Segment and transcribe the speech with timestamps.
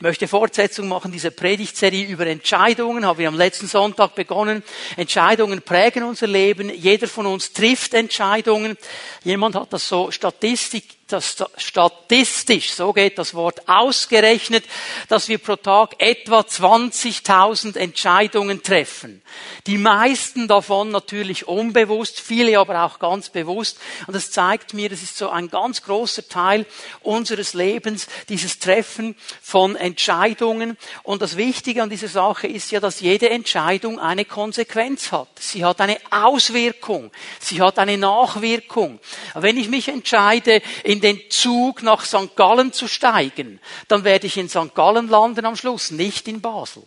[0.00, 3.04] Ich möchte Fortsetzung machen dieser Predigtserie über Entscheidungen.
[3.04, 4.62] Haben wir am letzten Sonntag begonnen.
[4.96, 6.70] Entscheidungen prägen unser Leben.
[6.74, 8.78] Jeder von uns trifft Entscheidungen.
[9.24, 14.64] Jemand hat das so Statistik das statistisch, so geht das Wort, ausgerechnet,
[15.08, 19.22] dass wir pro Tag etwa 20.000 Entscheidungen treffen.
[19.66, 23.78] Die meisten davon natürlich unbewusst, viele aber auch ganz bewusst.
[24.06, 26.66] Und das zeigt mir, das ist so ein ganz großer Teil
[27.02, 30.76] unseres Lebens, dieses Treffen von Entscheidungen.
[31.02, 35.28] Und das Wichtige an dieser Sache ist ja, dass jede Entscheidung eine Konsequenz hat.
[35.38, 37.10] Sie hat eine Auswirkung.
[37.38, 38.98] Sie hat eine Nachwirkung.
[39.34, 42.36] Wenn ich mich entscheide, in in den Zug nach St.
[42.36, 44.74] Gallen zu steigen, dann werde ich in St.
[44.74, 46.82] Gallen landen am Schluss, nicht in Basel.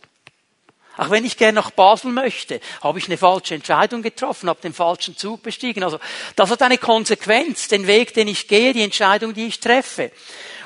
[0.96, 4.74] Auch wenn ich gerne nach Basel möchte, habe ich eine falsche Entscheidung getroffen, habe den
[4.74, 5.84] falschen Zug bestiegen.
[5.84, 6.00] Also
[6.36, 10.12] das hat eine Konsequenz, den Weg, den ich gehe, die Entscheidung, die ich treffe.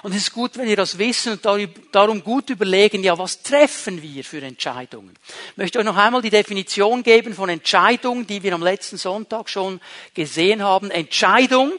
[0.03, 4.01] Und es ist gut, wenn wir das wissen und darum gut überlegen, ja, was treffen
[4.01, 5.15] wir für Entscheidungen?
[5.51, 9.49] Ich möchte euch noch einmal die Definition geben von Entscheidung, die wir am letzten Sonntag
[9.49, 9.79] schon
[10.13, 10.91] gesehen haben.
[10.91, 11.71] Entscheidung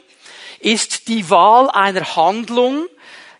[0.59, 2.87] ist die Wahl einer Handlung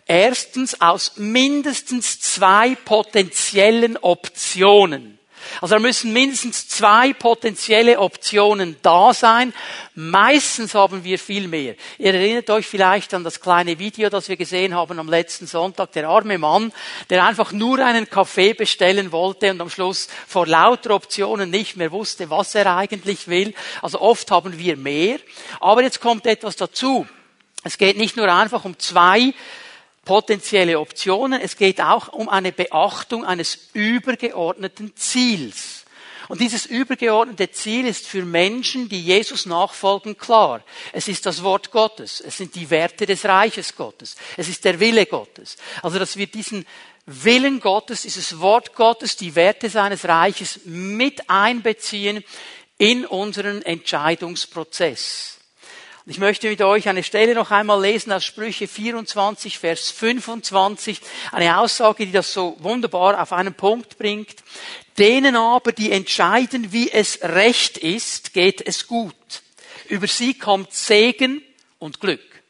[0.06, 5.19] erstens aus mindestens zwei potenziellen Optionen.
[5.60, 9.52] Also da müssen mindestens zwei potenzielle Optionen da sein.
[9.94, 11.74] Meistens haben wir viel mehr.
[11.98, 15.92] Ihr erinnert euch vielleicht an das kleine Video, das wir gesehen haben am letzten Sonntag.
[15.92, 16.72] Der arme Mann,
[17.10, 21.92] der einfach nur einen Kaffee bestellen wollte und am Schluss vor lauter Optionen nicht mehr
[21.92, 23.54] wusste, was er eigentlich will.
[23.82, 25.18] Also oft haben wir mehr.
[25.60, 27.06] Aber jetzt kommt etwas dazu.
[27.62, 29.34] Es geht nicht nur einfach um zwei
[30.04, 35.84] potenzielle Optionen, es geht auch um eine Beachtung eines übergeordneten Ziels.
[36.30, 40.62] Und dieses übergeordnete Ziel ist für Menschen, die Jesus nachfolgen, klar.
[40.92, 42.20] Es ist das Wort Gottes.
[42.20, 44.14] Es sind die Werte des Reiches Gottes.
[44.36, 45.56] Es ist der Wille Gottes.
[45.82, 46.66] Also, dass wir diesen
[47.06, 52.22] Willen Gottes, dieses Wort Gottes, die Werte seines Reiches mit einbeziehen
[52.78, 55.39] in unseren Entscheidungsprozess.
[56.10, 61.00] Ich möchte mit euch eine Stelle noch einmal lesen aus Sprüche 24, Vers 25.
[61.30, 64.42] Eine Aussage, die das so wunderbar auf einen Punkt bringt.
[64.98, 69.14] Denen aber, die entscheiden, wie es recht ist, geht es gut.
[69.88, 71.42] Über sie kommt Segen
[71.78, 72.42] und Glück.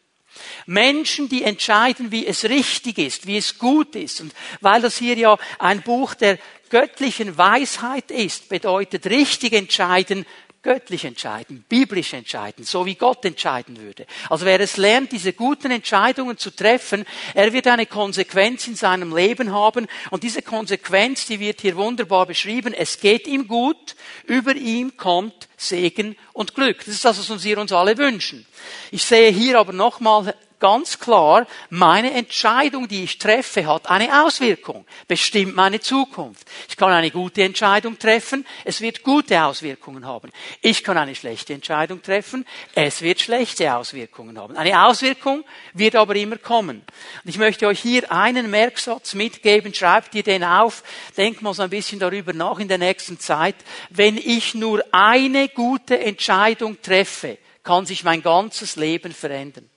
[0.64, 4.22] Menschen, die entscheiden, wie es richtig ist, wie es gut ist.
[4.22, 4.32] Und
[4.62, 6.38] weil das hier ja ein Buch der
[6.70, 10.24] göttlichen Weisheit ist, bedeutet richtig entscheiden,
[10.62, 14.06] göttlich entscheiden, biblisch entscheiden, so wie Gott entscheiden würde.
[14.28, 19.16] Also wer es lernt, diese guten Entscheidungen zu treffen, er wird eine Konsequenz in seinem
[19.16, 22.74] Leben haben und diese Konsequenz, die wird hier wunderbar beschrieben.
[22.74, 26.78] Es geht ihm gut, über ihm kommt Segen und Glück.
[26.78, 28.46] Das ist das, was wir uns alle wünschen.
[28.90, 34.86] Ich sehe hier aber nochmal ganz klar, meine Entscheidung, die ich treffe, hat eine Auswirkung,
[35.08, 36.46] bestimmt meine Zukunft.
[36.68, 40.30] Ich kann eine gute Entscheidung treffen, es wird gute Auswirkungen haben.
[40.60, 44.56] Ich kann eine schlechte Entscheidung treffen, es wird schlechte Auswirkungen haben.
[44.56, 45.44] Eine Auswirkung
[45.74, 46.82] wird aber immer kommen.
[47.24, 50.84] Und ich möchte euch hier einen Merksatz mitgeben, schreibt ihr den auf,
[51.16, 53.56] denkt mal so ein bisschen darüber nach in der nächsten Zeit.
[53.88, 59.68] Wenn ich nur eine gute Entscheidung treffe, kann sich mein ganzes Leben verändern.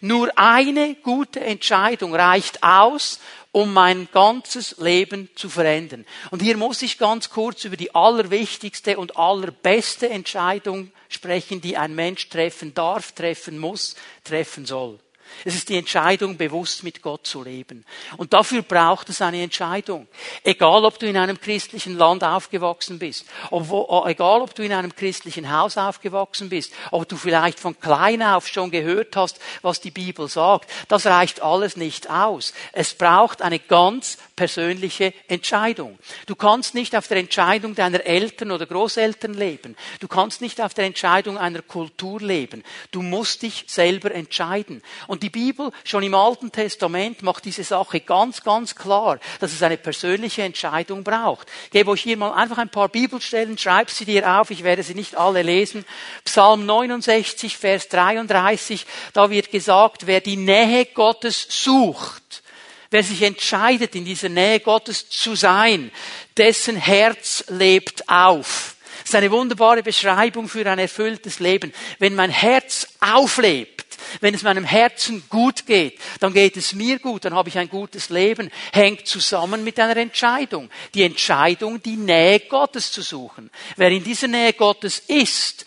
[0.00, 3.20] Nur eine gute Entscheidung reicht aus,
[3.52, 6.04] um mein ganzes Leben zu verändern.
[6.30, 11.94] Und hier muss ich ganz kurz über die allerwichtigste und allerbeste Entscheidung sprechen, die ein
[11.94, 14.98] Mensch treffen darf, treffen muss, treffen soll.
[15.44, 17.84] Es ist die Entscheidung, bewusst mit Gott zu leben.
[18.16, 20.06] Und dafür braucht es eine Entscheidung.
[20.42, 24.94] Egal, ob du in einem christlichen Land aufgewachsen bist, ob, egal, ob du in einem
[24.94, 29.90] christlichen Haus aufgewachsen bist, ob du vielleicht von klein auf schon gehört hast, was die
[29.90, 32.54] Bibel sagt, das reicht alles nicht aus.
[32.72, 35.98] Es braucht eine ganz persönliche Entscheidung.
[36.26, 39.76] Du kannst nicht auf der Entscheidung deiner Eltern oder Großeltern leben.
[40.00, 42.64] Du kannst nicht auf der Entscheidung einer Kultur leben.
[42.90, 44.82] Du musst dich selber entscheiden.
[45.06, 49.62] Und die Bibel schon im Alten Testament macht diese Sache ganz, ganz klar, dass es
[49.62, 51.48] eine persönliche Entscheidung braucht.
[51.64, 54.82] Ich gebe euch hier mal einfach ein paar Bibelstellen, schreib sie dir auf, ich werde
[54.82, 55.84] sie nicht alle lesen.
[56.24, 62.42] Psalm 69, Vers 33, da wird gesagt, wer die Nähe Gottes sucht,
[62.90, 65.90] wer sich entscheidet, in dieser Nähe Gottes zu sein,
[66.36, 68.76] dessen Herz lebt auf.
[69.00, 71.74] Das ist eine wunderbare Beschreibung für ein erfülltes Leben.
[71.98, 73.83] Wenn mein Herz auflebt,
[74.20, 77.68] wenn es meinem Herzen gut geht, dann geht es mir gut, dann habe ich ein
[77.68, 80.70] gutes Leben, hängt zusammen mit einer Entscheidung.
[80.94, 83.50] Die Entscheidung, die Nähe Gottes zu suchen.
[83.76, 85.64] Wer in dieser Nähe Gottes ist,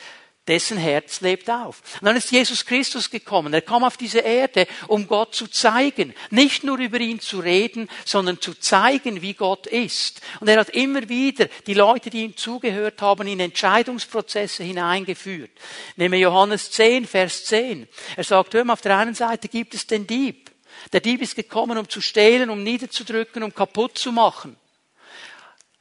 [0.47, 1.81] dessen Herz lebt auf.
[1.99, 3.53] Und dann ist Jesus Christus gekommen.
[3.53, 6.13] Er kam auf diese Erde, um Gott zu zeigen.
[6.29, 10.21] Nicht nur über ihn zu reden, sondern zu zeigen, wie Gott ist.
[10.39, 15.51] Und er hat immer wieder die Leute, die ihm zugehört haben, in Entscheidungsprozesse hineingeführt.
[15.95, 17.87] Nehme Johannes 10, Vers 10.
[18.15, 20.51] Er sagt, hör mal, auf der einen Seite gibt es den Dieb.
[20.93, 24.55] Der Dieb ist gekommen, um zu stehlen, um niederzudrücken, um kaputt zu machen.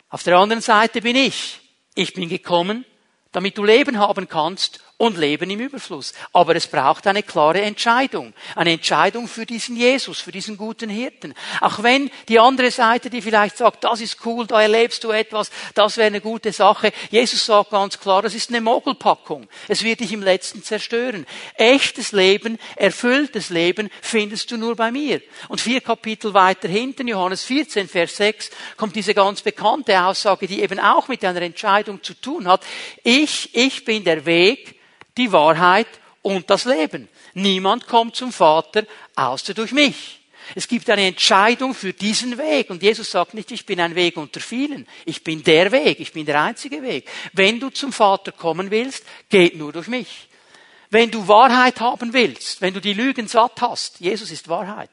[0.09, 1.61] Auf der anderen Seite bin ich.
[1.95, 2.85] Ich bin gekommen,
[3.37, 6.15] damit du Leben haben kannst und leben im Überfluss.
[6.33, 8.33] Aber es braucht eine klare Entscheidung.
[8.55, 11.35] Eine Entscheidung für diesen Jesus, für diesen guten Hirten.
[11.61, 15.51] Auch wenn die andere Seite, die vielleicht sagt, das ist cool, da erlebst du etwas,
[15.75, 16.93] das wäre eine gute Sache.
[17.11, 19.49] Jesus sagt ganz klar, das ist eine Mogelpackung.
[19.69, 21.27] Es wird dich im Letzten zerstören.
[21.57, 25.21] Echtes Leben, erfülltes Leben findest du nur bei mir.
[25.49, 30.63] Und vier Kapitel weiter hinten, Johannes 14, Vers 6, kommt diese ganz bekannte Aussage, die
[30.63, 32.65] eben auch mit einer Entscheidung zu tun hat.
[33.03, 34.77] Ich, ich bin der Weg,
[35.17, 35.89] die Wahrheit
[36.23, 37.09] und das Leben.
[37.35, 38.85] Niemand kommt zum Vater
[39.15, 40.21] außer durch mich.
[40.55, 42.71] Es gibt eine Entscheidung für diesen Weg.
[42.71, 44.87] Und Jesus sagt nicht, ich bin ein Weg unter vielen.
[45.05, 45.99] Ich bin der Weg.
[46.01, 47.09] Ich bin der einzige Weg.
[47.33, 50.29] Wenn du zum Vater kommen willst, geht nur durch mich.
[50.91, 54.91] Wenn du Wahrheit haben willst, wenn du die Lügen satt hast, Jesus ist Wahrheit.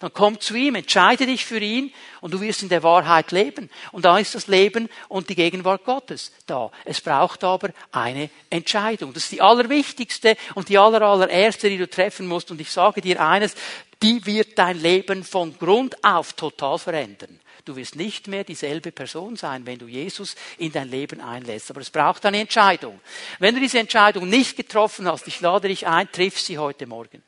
[0.00, 3.68] Dann komm zu ihm, entscheide dich für ihn und du wirst in der Wahrheit leben.
[3.90, 6.70] Und da ist das Leben und die Gegenwart Gottes da.
[6.84, 9.12] Es braucht aber eine Entscheidung.
[9.12, 12.50] Das ist die allerwichtigste und die aller, allererste, die du treffen musst.
[12.50, 13.54] Und ich sage dir eines,
[14.02, 17.40] die wird dein Leben von Grund auf total verändern.
[17.64, 21.70] Du wirst nicht mehr dieselbe Person sein, wenn du Jesus in dein Leben einlässt.
[21.70, 22.98] Aber es braucht eine Entscheidung.
[23.40, 27.22] Wenn du diese Entscheidung nicht getroffen hast, ich lade dich ein, triff sie heute Morgen.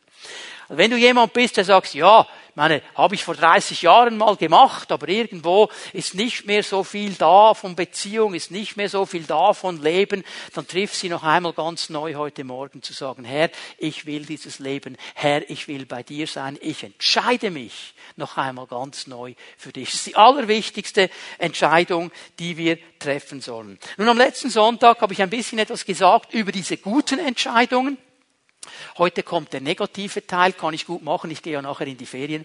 [0.72, 4.92] Wenn du jemand bist, der sagt, ja, meine, habe ich vor 30 Jahren mal gemacht,
[4.92, 9.24] aber irgendwo ist nicht mehr so viel da von Beziehung, ist nicht mehr so viel
[9.24, 10.22] da von Leben,
[10.54, 14.58] dann triff sie noch einmal ganz neu heute Morgen zu sagen, Herr, ich will dieses
[14.58, 19.72] Leben, Herr, ich will bei dir sein, ich entscheide mich noch einmal ganz neu für
[19.72, 19.86] dich.
[19.86, 21.08] Das ist die allerwichtigste
[21.38, 23.78] Entscheidung, die wir treffen sollen.
[23.96, 27.96] Nun, am letzten Sonntag habe ich ein bisschen etwas gesagt über diese guten Entscheidungen.
[28.98, 32.06] Heute kommt der negative Teil, kann ich gut machen, ich gehe ja nachher in die
[32.06, 32.44] Ferien.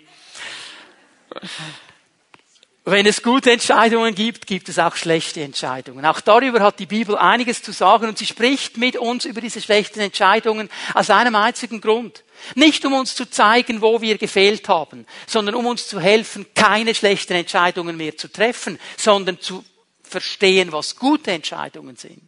[2.88, 6.06] Wenn es gute Entscheidungen gibt, gibt es auch schlechte Entscheidungen.
[6.06, 9.60] Auch darüber hat die Bibel einiges zu sagen und sie spricht mit uns über diese
[9.60, 12.24] schlechten Entscheidungen aus einem einzigen Grund.
[12.54, 16.94] Nicht um uns zu zeigen, wo wir gefehlt haben, sondern um uns zu helfen, keine
[16.94, 19.66] schlechten Entscheidungen mehr zu treffen, sondern zu
[20.16, 22.22] verstehen, was gute Entscheidungen sind.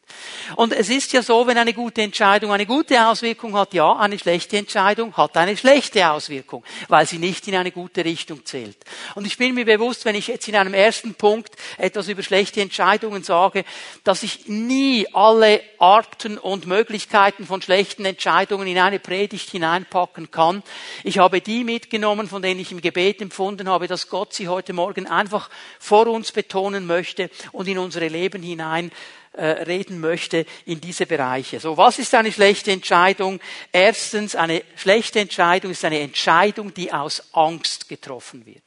[0.57, 4.19] Und es ist ja so, wenn eine gute Entscheidung eine gute Auswirkung hat, ja, eine
[4.19, 8.75] schlechte Entscheidung hat eine schlechte Auswirkung, weil sie nicht in eine gute Richtung zählt.
[9.15, 12.59] Und ich bin mir bewusst, wenn ich jetzt in einem ersten Punkt etwas über schlechte
[12.59, 13.63] Entscheidungen sage,
[14.03, 20.61] dass ich nie alle Arten und Möglichkeiten von schlechten Entscheidungen in eine Predigt hineinpacken kann.
[21.05, 24.73] Ich habe die mitgenommen, von denen ich im Gebet empfunden habe, dass Gott sie heute
[24.73, 25.49] Morgen einfach
[25.79, 28.91] vor uns betonen möchte und und in unsere Leben hinein
[29.33, 31.59] äh, reden möchte in diese Bereiche.
[31.59, 33.39] So, was ist eine schlechte Entscheidung?
[33.71, 38.63] Erstens, eine schlechte Entscheidung ist eine Entscheidung, die aus Angst getroffen wird.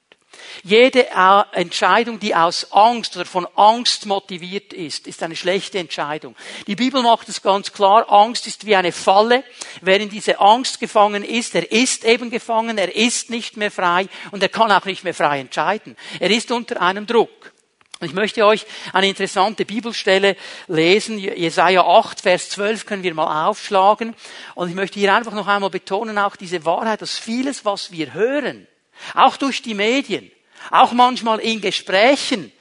[0.62, 6.36] Jede äh, Entscheidung, die aus Angst oder von Angst motiviert ist, ist eine schlechte Entscheidung.
[6.66, 9.44] Die Bibel macht es ganz klar, Angst ist wie eine Falle.
[9.80, 14.06] Wer in diese Angst gefangen ist, er ist eben gefangen, er ist nicht mehr frei
[14.30, 15.96] und er kann auch nicht mehr frei entscheiden.
[16.20, 17.52] Er ist unter einem Druck.
[18.02, 18.64] Ich möchte euch
[18.94, 20.36] eine interessante Bibelstelle
[20.68, 21.18] lesen.
[21.18, 24.14] Jesaja 8, Vers 12 können wir mal aufschlagen.
[24.54, 28.14] Und ich möchte hier einfach noch einmal betonen, auch diese Wahrheit, dass vieles, was wir
[28.14, 28.66] hören,
[29.14, 30.30] auch durch die Medien,
[30.70, 32.52] auch manchmal in Gesprächen,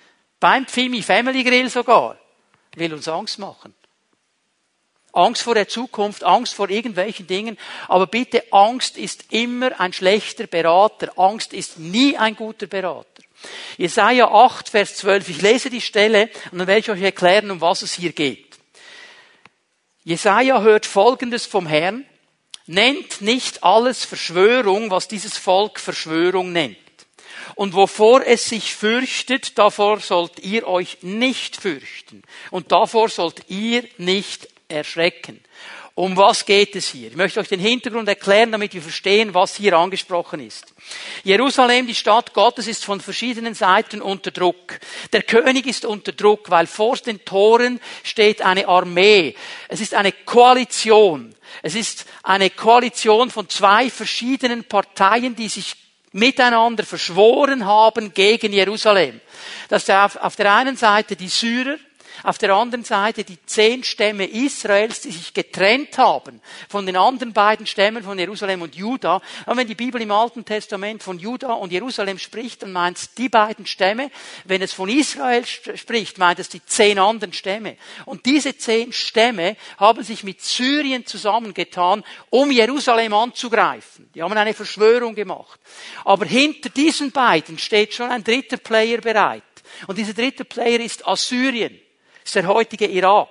[0.41, 2.17] beim Pfimi Family Grill sogar,
[2.75, 3.73] will uns Angst machen.
[5.13, 7.57] Angst vor der Zukunft, Angst vor irgendwelchen Dingen.
[7.87, 11.17] Aber bitte, Angst ist immer ein schlechter Berater.
[11.17, 13.08] Angst ist nie ein guter Berater.
[13.77, 15.29] Jesaja 8, Vers 12.
[15.29, 18.57] Ich lese die Stelle und dann werde ich euch erklären, um was es hier geht.
[20.03, 22.05] Jesaja hört Folgendes vom Herrn.
[22.65, 26.77] Nennt nicht alles Verschwörung, was dieses Volk Verschwörung nennt.
[27.55, 32.21] Und wovor es sich fürchtet, davor sollt ihr euch nicht fürchten.
[32.51, 35.41] Und davor sollt ihr nicht erschrecken.
[35.99, 37.09] Um was geht es hier?
[37.09, 40.73] Ich möchte euch den Hintergrund erklären, damit wir verstehen, was hier angesprochen ist.
[41.25, 44.79] Jerusalem, die Stadt Gottes, ist von verschiedenen Seiten unter Druck.
[45.11, 49.35] Der König ist unter Druck, weil vor den Toren steht eine Armee.
[49.67, 51.35] Es ist eine Koalition.
[51.63, 55.75] Es ist eine Koalition von zwei verschiedenen Parteien, die sich
[56.13, 59.19] miteinander verschworen haben gegen Jerusalem.
[59.67, 61.75] Das ist auf der einen Seite die Syrer,
[62.23, 67.33] Auf der anderen Seite die zehn Stämme Israels, die sich getrennt haben von den anderen
[67.33, 69.21] beiden Stämmen von Jerusalem und Juda.
[69.45, 73.13] Und wenn die Bibel im Alten Testament von Juda und Jerusalem spricht, dann meint es
[73.13, 74.11] die beiden Stämme.
[74.45, 77.77] Wenn es von Israel spricht, meint es die zehn anderen Stämme.
[78.05, 84.09] Und diese zehn Stämme haben sich mit Syrien zusammengetan, um Jerusalem anzugreifen.
[84.13, 85.59] Die haben eine Verschwörung gemacht.
[86.03, 89.43] Aber hinter diesen beiden steht schon ein dritter Player bereit.
[89.87, 91.79] Und dieser dritte Player ist Assyrien,
[92.29, 93.27] ist der heutige Irak.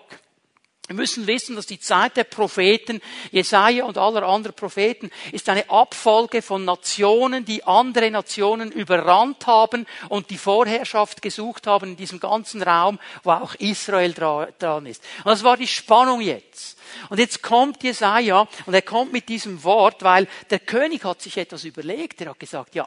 [0.88, 3.00] Wir müssen wissen, dass die Zeit der Propheten,
[3.30, 9.86] Jesaja und aller anderen Propheten, ist eine Abfolge von Nationen, die andere Nationen überrannt haben
[10.08, 15.04] und die Vorherrschaft gesucht haben in diesem ganzen Raum, wo auch Israel dran ist.
[15.18, 16.78] Und das war die Spannung jetzt.
[17.08, 21.36] Und jetzt kommt Jesaja und er kommt mit diesem Wort, weil der König hat sich
[21.36, 22.20] etwas überlegt.
[22.22, 22.86] Er hat gesagt, ja,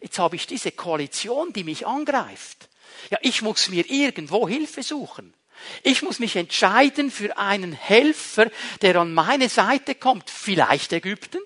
[0.00, 2.68] jetzt habe ich diese Koalition, die mich angreift.
[3.10, 5.34] Ja, ich muss mir irgendwo Hilfe suchen.
[5.82, 8.50] Ich muss mich entscheiden für einen Helfer,
[8.82, 10.30] der an meine Seite kommt.
[10.30, 11.40] Vielleicht Ägypten,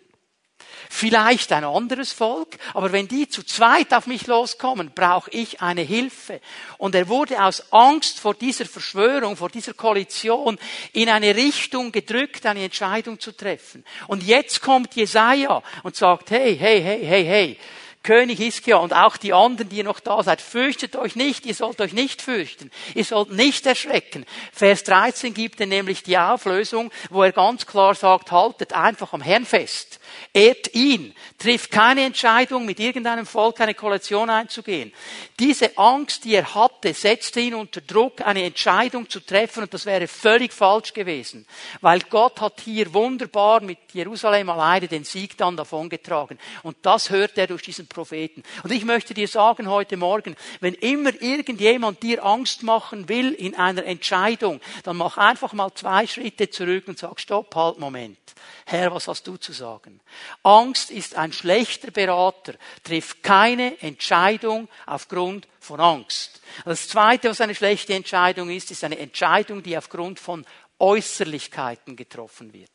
[0.88, 5.82] vielleicht ein anderes Volk, aber wenn die zu zweit auf mich loskommen, brauche ich eine
[5.82, 6.40] Hilfe.
[6.78, 10.58] Und er wurde aus Angst vor dieser Verschwörung, vor dieser Koalition
[10.92, 13.84] in eine Richtung gedrückt, eine Entscheidung zu treffen.
[14.06, 17.58] Und jetzt kommt Jesaja und sagt, hey, hey, hey, hey, hey,
[18.02, 21.80] König Hiskia und auch die anderen, die noch da seid, fürchtet euch nicht, ihr sollt
[21.80, 24.24] euch nicht fürchten, ihr sollt nicht erschrecken.
[24.52, 29.20] Vers 13 gibt er nämlich die Auflösung, wo er ganz klar sagt, haltet einfach am
[29.20, 30.00] Herrn fest.
[30.32, 34.92] Ehrt ihn, trifft keine Entscheidung, mit irgendeinem Volk eine Koalition einzugehen.
[35.38, 39.86] Diese Angst, die er hatte, setzte ihn unter Druck, eine Entscheidung zu treffen und das
[39.86, 41.46] wäre völlig falsch gewesen,
[41.80, 47.36] weil Gott hat hier wunderbar mit Jerusalem alleine den Sieg dann davongetragen und das hört
[47.38, 48.42] er durch diesen Propheten.
[48.62, 53.54] Und ich möchte dir sagen heute Morgen, wenn immer irgendjemand dir Angst machen will in
[53.54, 58.18] einer Entscheidung, dann mach einfach mal zwei Schritte zurück und sag, stopp, halt, Moment.
[58.66, 60.00] Herr, was hast du zu sagen?
[60.42, 62.54] Angst ist ein schlechter Berater,
[62.84, 66.40] trifft keine Entscheidung aufgrund von Angst.
[66.64, 70.44] Das zweite, was eine schlechte Entscheidung ist, ist eine Entscheidung, die aufgrund von
[70.78, 72.70] Äußerlichkeiten getroffen wird.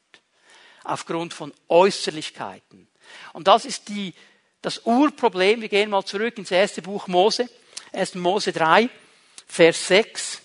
[0.84, 2.88] Aufgrund von Äußerlichkeiten.
[3.34, 4.14] Und das ist die,
[4.64, 5.62] das Urproblem.
[5.62, 7.48] Wir gehen mal zurück ins erste Buch Mose.
[7.92, 8.16] 1.
[8.16, 8.90] Mose 3,
[9.46, 10.42] Vers 6.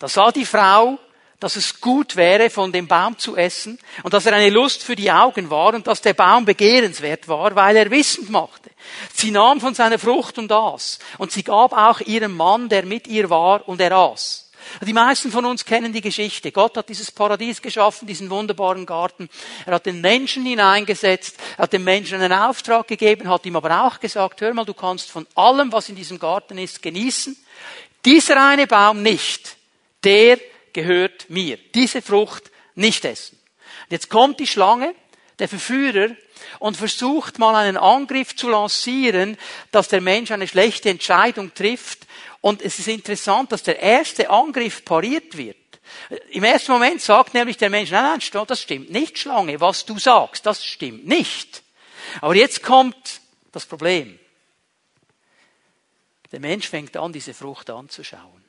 [0.00, 0.98] Da sah die Frau
[1.40, 4.94] dass es gut wäre, von dem Baum zu essen und dass er eine Lust für
[4.94, 8.70] die Augen war und dass der Baum begehrenswert war, weil er wissend machte.
[9.14, 13.08] Sie nahm von seiner Frucht und aß und sie gab auch ihrem Mann, der mit
[13.08, 14.49] ihr war, und er aß.
[14.86, 16.52] Die meisten von uns kennen die Geschichte.
[16.52, 19.28] Gott hat dieses Paradies geschaffen, diesen wunderbaren Garten.
[19.66, 23.84] Er hat den Menschen hineingesetzt, er hat dem Menschen einen Auftrag gegeben, hat ihm aber
[23.84, 27.36] auch gesagt, hör mal, du kannst von allem, was in diesem Garten ist, genießen.
[28.04, 29.56] Dieser eine Baum nicht.
[30.04, 30.38] Der
[30.72, 31.58] gehört mir.
[31.74, 33.38] Diese Frucht nicht essen.
[33.90, 34.94] Jetzt kommt die Schlange,
[35.38, 36.10] der Verführer,
[36.58, 39.36] und versucht mal einen Angriff zu lancieren,
[39.72, 41.99] dass der Mensch eine schlechte Entscheidung trifft.
[42.40, 45.56] Und es ist interessant, dass der erste Angriff pariert wird.
[46.30, 49.98] Im ersten Moment sagt nämlich der Mensch, nein, nein, das stimmt nicht, Schlange, was du
[49.98, 51.62] sagst, das stimmt nicht.
[52.20, 53.20] Aber jetzt kommt
[53.52, 54.18] das Problem.
[56.32, 58.44] Der Mensch fängt an, diese Frucht anzuschauen.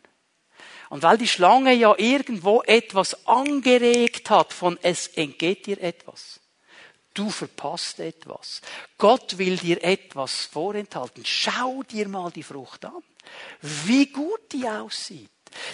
[0.89, 6.40] Und weil die Schlange ja irgendwo etwas angeregt hat von es entgeht dir etwas.
[7.13, 8.61] Du verpasst etwas.
[8.97, 11.25] Gott will dir etwas vorenthalten.
[11.25, 13.03] Schau dir mal die Frucht an.
[13.61, 15.29] Wie gut die aussieht.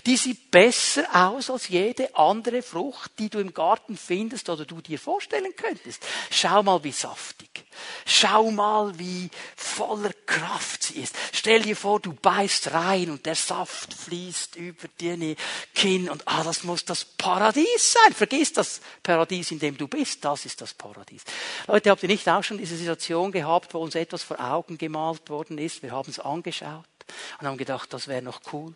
[0.06, 4.82] Die sieht besser aus als jede andere Frucht, die du im Garten findest oder du
[4.82, 6.06] dir vorstellen könntest.
[6.32, 7.66] Schau mal, wie saftig.
[8.06, 11.16] Schau mal, wie voller Kraft sie ist.
[11.34, 15.36] Stell dir vor, du beißt rein und der Saft fließt über deine
[15.76, 18.14] Kinn und ah, das muss das Paradies sein.
[18.14, 20.26] Vergiss das Paradies, in dem du bist.
[20.26, 21.24] Das ist das Paradies.
[21.68, 25.30] Leute, habt ihr nicht auch schon diese Situation gehabt, wo uns etwas vor Augen gemalt
[25.30, 25.84] worden ist?
[25.84, 26.86] Wir haben es angeschaut
[27.40, 28.74] und haben gedacht, das wäre noch cool.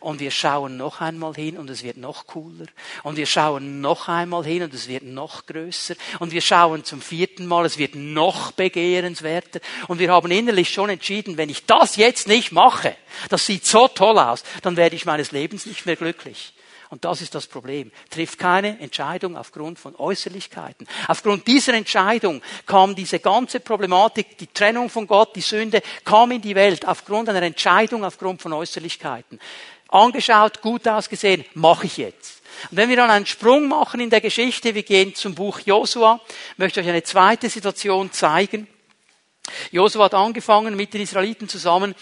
[0.00, 2.66] Und wir schauen noch einmal hin und es wird noch cooler.
[3.02, 5.94] Und wir schauen noch einmal hin und es wird noch größer.
[6.18, 9.60] Und wir schauen zum vierten Mal, es wird noch begehrenswerter.
[9.88, 12.96] Und wir haben innerlich schon entschieden, wenn ich das jetzt nicht mache,
[13.28, 16.52] das sieht so toll aus, dann werde ich meines Lebens nicht mehr glücklich.
[16.92, 17.90] Und das ist das Problem.
[18.10, 20.86] Trifft keine Entscheidung aufgrund von Äußerlichkeiten.
[21.08, 26.42] Aufgrund dieser Entscheidung kam diese ganze Problematik, die Trennung von Gott, die Sünde, kam in
[26.42, 29.40] die Welt aufgrund einer Entscheidung, aufgrund von Äußerlichkeiten.
[29.88, 32.42] Angeschaut, gut ausgesehen, mache ich jetzt.
[32.70, 36.20] Und wenn wir dann einen Sprung machen in der Geschichte, wir gehen zum Buch Josua,
[36.58, 38.68] möchte ich euch eine zweite Situation zeigen.
[39.70, 41.94] Josua hat angefangen mit den Israeliten zusammen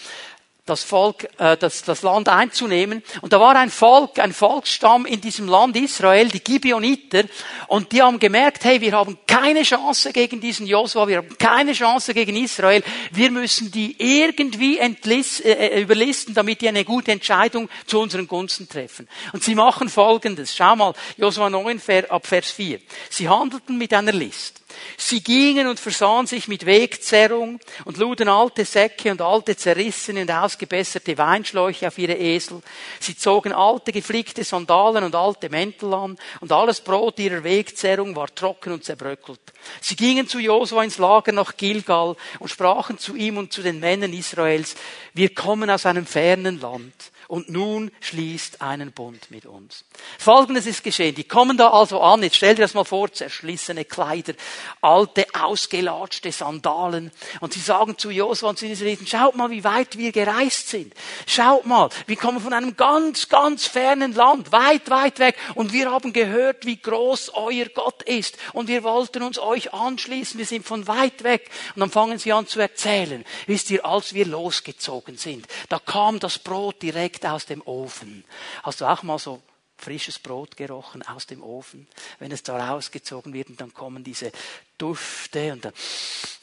[0.71, 3.03] das Volk, äh, das, das Land einzunehmen.
[3.21, 7.23] Und da war ein Volk, ein Volksstamm in diesem Land Israel, die Gibeoniter,
[7.67, 11.73] und die haben gemerkt, hey, wir haben keine Chance gegen diesen Josua, wir haben keine
[11.73, 17.11] Chance gegen Israel, wir müssen die irgendwie entlist, äh, äh, überlisten, damit die eine gute
[17.11, 19.09] Entscheidung zu unseren Gunsten treffen.
[19.33, 20.55] Und sie machen Folgendes.
[20.55, 22.79] Schau mal, Josua 9 ab Vers 4.
[23.09, 24.60] Sie handelten mit einer List.
[24.97, 30.31] Sie gingen und versahen sich mit Wegzerrung und luden alte Säcke und alte zerrissene und
[30.31, 32.61] ausgebesserte Weinschläuche auf ihre Esel.
[32.99, 38.33] Sie zogen alte geflickte Sandalen und alte Mäntel an und alles Brot ihrer Wegzerrung war
[38.33, 39.41] trocken und zerbröckelt.
[39.81, 43.79] Sie gingen zu Josua ins Lager nach Gilgal und sprachen zu ihm und zu den
[43.79, 44.75] Männern Israels,
[45.13, 46.93] wir kommen aus einem fernen Land
[47.31, 49.85] und nun schließt einen Bund mit uns.
[50.19, 51.15] Folgendes ist geschehen.
[51.15, 52.21] Die kommen da also an.
[52.23, 54.33] Jetzt stell dir das mal vor, zerschlissene Kleider,
[54.81, 57.09] alte, ausgelatschte Sandalen.
[57.39, 60.93] Und sie sagen zu Josua und zu Israeliten, schaut mal, wie weit wir gereist sind.
[61.25, 65.37] Schaut mal, wir kommen von einem ganz, ganz fernen Land, weit, weit weg.
[65.55, 68.37] Und wir haben gehört, wie groß euer Gott ist.
[68.51, 70.37] Und wir wollten uns euch anschließen.
[70.37, 71.49] Wir sind von weit weg.
[71.75, 73.23] Und dann fangen sie an zu erzählen.
[73.47, 78.23] Wisst ihr, als wir losgezogen sind, da kam das Brot direkt direkt aus dem Ofen.
[78.63, 79.41] Hast du auch mal so
[79.77, 81.87] frisches Brot gerochen aus dem Ofen,
[82.19, 84.31] wenn es da rausgezogen wird und dann kommen diese
[84.77, 85.73] Dufte und dann,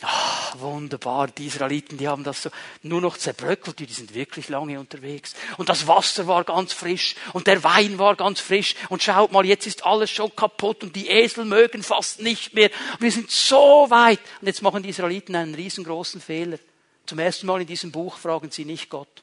[0.02, 2.50] oh, wunderbar, die Israeliten, die haben das so
[2.82, 5.34] nur noch zerbröckelt, die sind wirklich lange unterwegs.
[5.56, 9.46] Und das Wasser war ganz frisch und der Wein war ganz frisch und schaut mal,
[9.46, 12.70] jetzt ist alles schon kaputt und die Esel mögen fast nicht mehr.
[12.98, 14.20] Wir sind so weit.
[14.40, 16.58] Und jetzt machen die Israeliten einen riesengroßen Fehler.
[17.06, 19.22] Zum ersten Mal in diesem Buch fragen sie nicht Gott.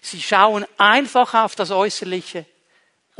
[0.00, 2.46] Sie schauen einfach auf das Äußerliche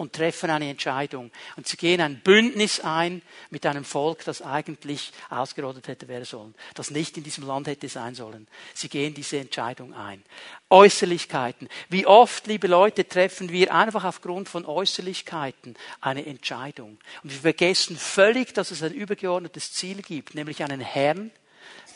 [0.00, 1.30] und treffen eine Entscheidung.
[1.56, 3.20] Und sie gehen ein Bündnis ein
[3.50, 7.86] mit einem Volk, das eigentlich ausgerottet hätte werden sollen, das nicht in diesem Land hätte
[7.86, 8.48] sein sollen.
[8.72, 10.22] Sie gehen diese Entscheidung ein.
[10.70, 11.68] Äußerlichkeiten.
[11.90, 16.98] Wie oft, liebe Leute, treffen wir einfach aufgrund von Äußerlichkeiten eine Entscheidung.
[17.22, 21.30] Und wir vergessen völlig, dass es ein übergeordnetes Ziel gibt, nämlich einen Herrn,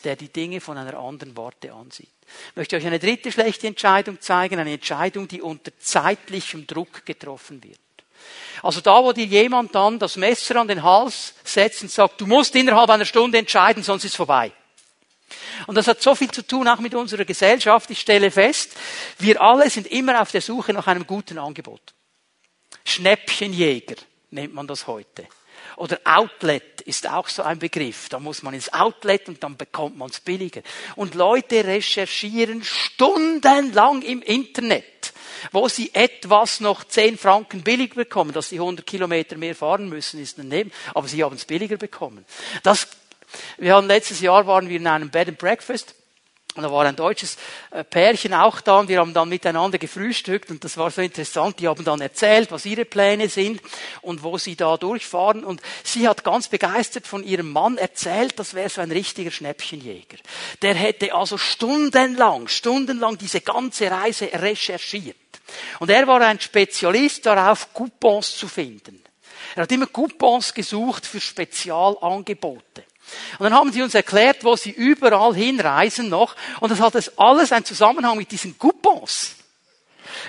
[0.03, 2.09] der die Dinge von einer anderen Warte ansieht.
[2.49, 7.63] Ich möchte euch eine dritte schlechte Entscheidung zeigen, eine Entscheidung, die unter zeitlichem Druck getroffen
[7.63, 7.79] wird.
[8.63, 12.25] Also da, wo dir jemand dann das Messer an den Hals setzt und sagt, du
[12.25, 14.51] musst innerhalb einer Stunde entscheiden, sonst ist vorbei.
[15.67, 17.89] Und das hat so viel zu tun auch mit unserer Gesellschaft.
[17.89, 18.71] Ich stelle fest,
[19.19, 21.81] wir alle sind immer auf der Suche nach einem guten Angebot.
[22.83, 23.95] Schnäppchenjäger
[24.31, 25.27] nennt man das heute.
[25.77, 28.09] Oder Outlet ist auch so ein Begriff.
[28.09, 30.61] Da muss man ins Outlet und dann bekommt man es billiger.
[30.95, 35.13] Und Leute recherchieren stundenlang im Internet,
[35.51, 38.31] wo sie etwas noch 10 Franken billiger bekommen.
[38.31, 40.71] Dass sie 100 Kilometer mehr fahren müssen, ist daneben.
[40.93, 42.25] Aber sie haben es billiger bekommen.
[42.63, 42.87] Das,
[43.57, 45.95] wir haben letztes Jahr waren wir in einem Bed and Breakfast
[46.55, 47.35] und da war ein deutsches
[47.71, 51.59] äh, Pärchen auch da und wir haben dann miteinander gefrühstückt und das war so interessant.
[51.59, 53.61] Die haben dann erzählt, was ihre Pläne sind
[54.01, 55.43] und wo sie da durchfahren.
[55.43, 60.17] Und sie hat ganz begeistert von ihrem Mann erzählt, das wäre so ein richtiger Schnäppchenjäger.
[60.61, 65.17] Der hätte also stundenlang, stundenlang diese ganze Reise recherchiert.
[65.79, 69.03] Und er war ein Spezialist darauf, Coupons zu finden.
[69.55, 72.84] Er hat immer Coupons gesucht für Spezialangebote.
[73.39, 76.35] Und dann haben sie uns erklärt, wo sie überall hinreisen noch.
[76.59, 79.35] Und das hat alles einen Zusammenhang mit diesen Coupons.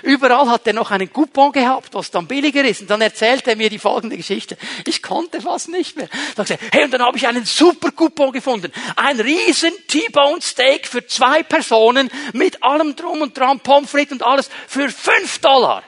[0.03, 2.81] Überall hat er noch einen Coupon gehabt, was dann billiger ist.
[2.81, 4.57] Und dann erzählt er mir die folgende Geschichte.
[4.85, 6.09] Ich konnte fast nicht mehr.
[6.35, 8.71] Sagte hey, und dann habe ich einen super Coupon gefunden.
[8.95, 14.23] Ein riesen T-Bone Steak für zwei Personen mit allem drum und dran, Pommes frites und
[14.23, 15.83] alles für fünf Dollar.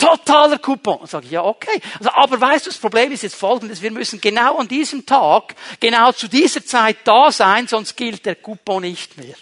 [0.00, 0.96] Totaler Coupon.
[0.98, 1.80] Und sage ich, ja, okay.
[1.98, 3.82] Also, aber weißt du, das Problem ist jetzt folgendes.
[3.82, 8.36] Wir müssen genau an diesem Tag, genau zu dieser Zeit da sein, sonst gilt der
[8.36, 9.34] Coupon nicht mehr.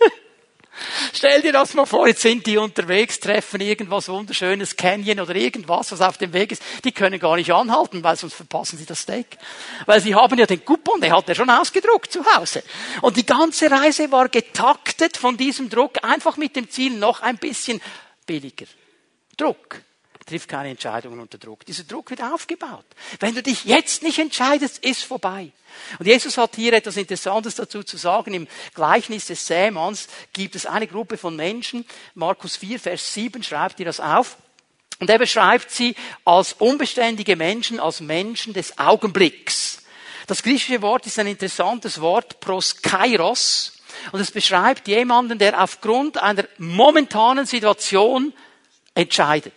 [1.14, 5.92] Stell dir das mal vor, jetzt sind die unterwegs, treffen irgendwas wunderschönes, Canyon oder irgendwas,
[5.92, 6.62] was auf dem Weg ist.
[6.84, 9.38] Die können gar nicht anhalten, weil sonst verpassen sie das Steak.
[9.86, 12.62] Weil sie haben ja den Coupon, der hat er schon ausgedruckt zu Hause.
[13.00, 17.38] Und die ganze Reise war getaktet von diesem Druck, einfach mit dem Ziel noch ein
[17.38, 17.80] bisschen
[18.26, 18.66] billiger.
[19.34, 19.82] Druck
[20.26, 21.66] trifft keine Entscheidungen unter Druck.
[21.66, 22.84] Dieser Druck wird aufgebaut.
[23.20, 25.52] Wenn du dich jetzt nicht entscheidest, ist vorbei.
[25.98, 28.32] Und Jesus hat hier etwas Interessantes dazu zu sagen.
[28.32, 31.84] Im Gleichnis des Sämanns gibt es eine Gruppe von Menschen.
[32.14, 34.38] Markus 4, Vers 7 schreibt ihr das auf.
[35.00, 35.94] Und er beschreibt sie
[36.24, 39.82] als unbeständige Menschen, als Menschen des Augenblicks.
[40.26, 43.72] Das griechische Wort ist ein interessantes Wort, proskairos.
[44.12, 48.32] Und es beschreibt jemanden, der aufgrund einer momentanen Situation
[48.94, 49.52] entscheidet.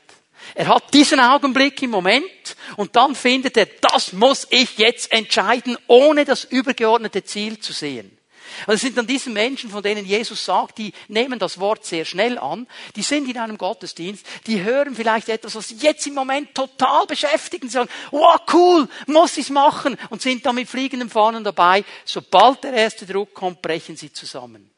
[0.55, 5.77] Er hat diesen Augenblick im Moment und dann findet er, das muss ich jetzt entscheiden,
[5.87, 8.17] ohne das übergeordnete Ziel zu sehen.
[8.61, 12.05] Also es sind dann diese Menschen, von denen Jesus sagt, die nehmen das Wort sehr
[12.05, 16.15] schnell an, die sind in einem Gottesdienst, die hören vielleicht etwas, was sie jetzt im
[16.15, 21.09] Moment total beschäftigt und sagen, wow, cool, muss ich's machen und sind dann mit fliegenden
[21.09, 21.83] Fahnen dabei.
[22.05, 24.71] Sobald der erste Druck kommt, brechen sie zusammen.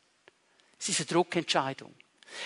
[0.77, 1.93] Es ist eine Druckentscheidung.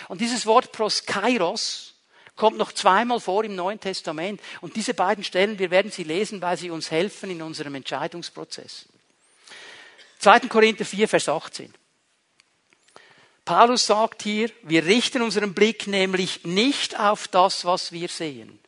[0.09, 1.92] Und dieses Wort proskairos
[2.35, 4.41] kommt noch zweimal vor im Neuen Testament.
[4.61, 8.87] Und diese beiden Stellen, wir werden sie lesen, weil sie uns helfen in unserem Entscheidungsprozess.
[10.19, 10.41] 2.
[10.41, 11.73] Korinther 4, Vers 18.
[13.45, 18.59] Paulus sagt hier, wir richten unseren Blick nämlich nicht auf das, was wir sehen,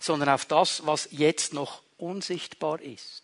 [0.00, 3.22] sondern auf das, was jetzt noch unsichtbar ist.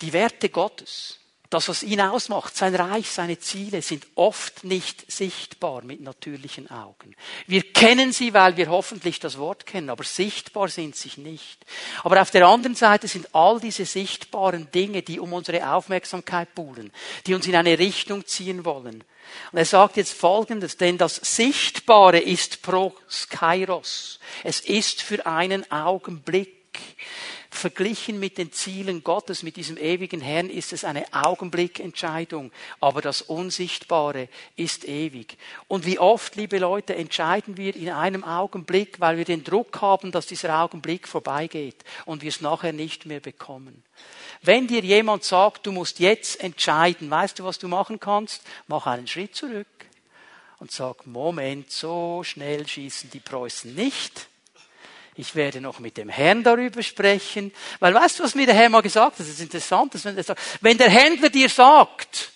[0.00, 5.82] Die Werte Gottes, das, was ihn ausmacht, sein Reich, seine Ziele sind oft nicht sichtbar
[5.82, 7.16] mit natürlichen Augen.
[7.46, 11.64] Wir kennen sie, weil wir hoffentlich das Wort kennen, aber sichtbar sind sie nicht.
[12.04, 16.92] Aber auf der anderen Seite sind all diese sichtbaren Dinge, die um unsere Aufmerksamkeit buhlen,
[17.26, 19.02] die uns in eine Richtung ziehen wollen.
[19.52, 22.94] Und er sagt jetzt Folgendes, denn das Sichtbare ist pro
[23.30, 24.20] Kairos.
[24.44, 26.56] Es ist für einen Augenblick.
[27.50, 32.52] Verglichen mit den Zielen Gottes, mit diesem ewigen Herrn, ist es eine Augenblickentscheidung.
[32.78, 35.38] Aber das Unsichtbare ist ewig.
[35.66, 40.12] Und wie oft, liebe Leute, entscheiden wir in einem Augenblick, weil wir den Druck haben,
[40.12, 43.82] dass dieser Augenblick vorbeigeht und wir es nachher nicht mehr bekommen.
[44.42, 48.42] Wenn dir jemand sagt, du musst jetzt entscheiden, weißt du, was du machen kannst?
[48.66, 49.66] Mach einen Schritt zurück
[50.58, 54.28] und sag, Moment, so schnell schießen die Preußen nicht
[55.18, 57.52] ich werde noch mit dem Herrn darüber sprechen.
[57.80, 59.20] Weil weißt du, was mir der Herr mal gesagt hat?
[59.20, 62.30] Das ist interessant, dass wenn, der sagt, wenn der Händler dir sagt,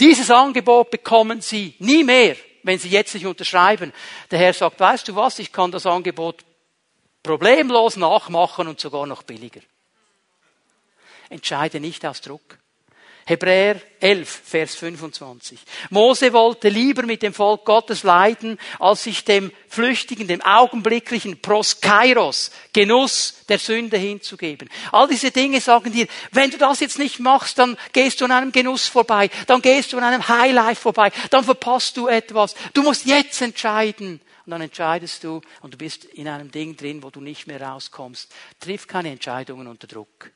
[0.00, 3.92] dieses Angebot bekommen Sie nie mehr, wenn Sie jetzt nicht unterschreiben.
[4.30, 6.44] Der Herr sagt, weißt du was, ich kann das Angebot
[7.24, 9.60] problemlos nachmachen und sogar noch billiger.
[11.30, 12.58] Entscheide nicht aus Druck.
[13.28, 15.58] Hebräer 11, Vers 25.
[15.90, 22.50] Mose wollte lieber mit dem Volk Gottes leiden, als sich dem flüchtigen, dem augenblicklichen Proskairos,
[22.72, 24.70] Genuss der Sünde hinzugeben.
[24.92, 28.32] All diese Dinge sagen dir, wenn du das jetzt nicht machst, dann gehst du an
[28.32, 32.54] einem Genuss vorbei, dann gehst du an einem Highlife vorbei, dann verpasst du etwas.
[32.72, 34.22] Du musst jetzt entscheiden.
[34.46, 37.60] Und dann entscheidest du und du bist in einem Ding drin, wo du nicht mehr
[37.60, 38.32] rauskommst.
[38.58, 40.30] Triff keine Entscheidungen unter Druck.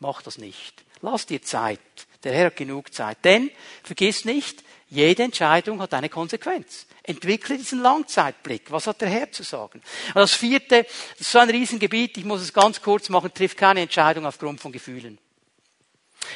[0.00, 0.84] Mach das nicht.
[1.02, 1.80] Lass dir Zeit.
[2.26, 3.18] Der Herr hat genug Zeit.
[3.24, 3.52] Denn,
[3.84, 6.86] vergiss nicht, jede Entscheidung hat eine Konsequenz.
[7.04, 8.72] Entwickle diesen Langzeitblick.
[8.72, 9.80] Was hat der Herr zu sagen?
[10.08, 13.56] Und das vierte, das ist so ein Riesengebiet, ich muss es ganz kurz machen, trifft
[13.56, 15.18] keine Entscheidung aufgrund von Gefühlen.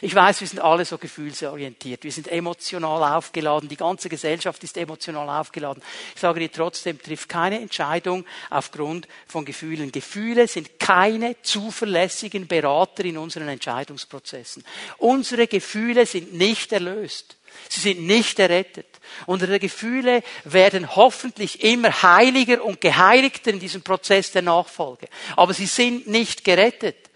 [0.02, 2.04] Ich weiß, wir sind alle so gefühlsorientiert.
[2.04, 3.68] Wir sind emotional aufgeladen.
[3.68, 5.82] Die ganze Gesellschaft ist emotional aufgeladen.
[6.14, 9.92] Ich sage dir trotzdem, trifft keine Entscheidung aufgrund von Gefühlen.
[9.92, 14.64] Gefühle sind keine zuverlässigen Berater in unseren Entscheidungsprozessen.
[14.98, 17.36] Unsere Gefühle sind nicht erlöst.
[17.68, 18.86] Sie sind nicht errettet.
[19.26, 25.08] Unsere Gefühle werden hoffentlich immer heiliger und geheiligter in diesem Prozess der Nachfolge.
[25.36, 27.09] Aber sie sind nicht gerettet.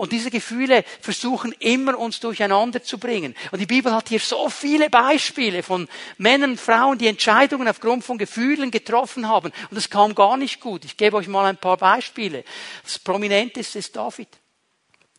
[0.00, 3.34] Und diese Gefühle versuchen immer uns durcheinander zu bringen.
[3.50, 8.02] Und die Bibel hat hier so viele Beispiele von Männern und Frauen, die Entscheidungen aufgrund
[8.02, 9.52] von Gefühlen getroffen haben.
[9.68, 10.86] Und das kam gar nicht gut.
[10.86, 12.44] Ich gebe euch mal ein paar Beispiele.
[12.82, 14.39] Das prominenteste ist David.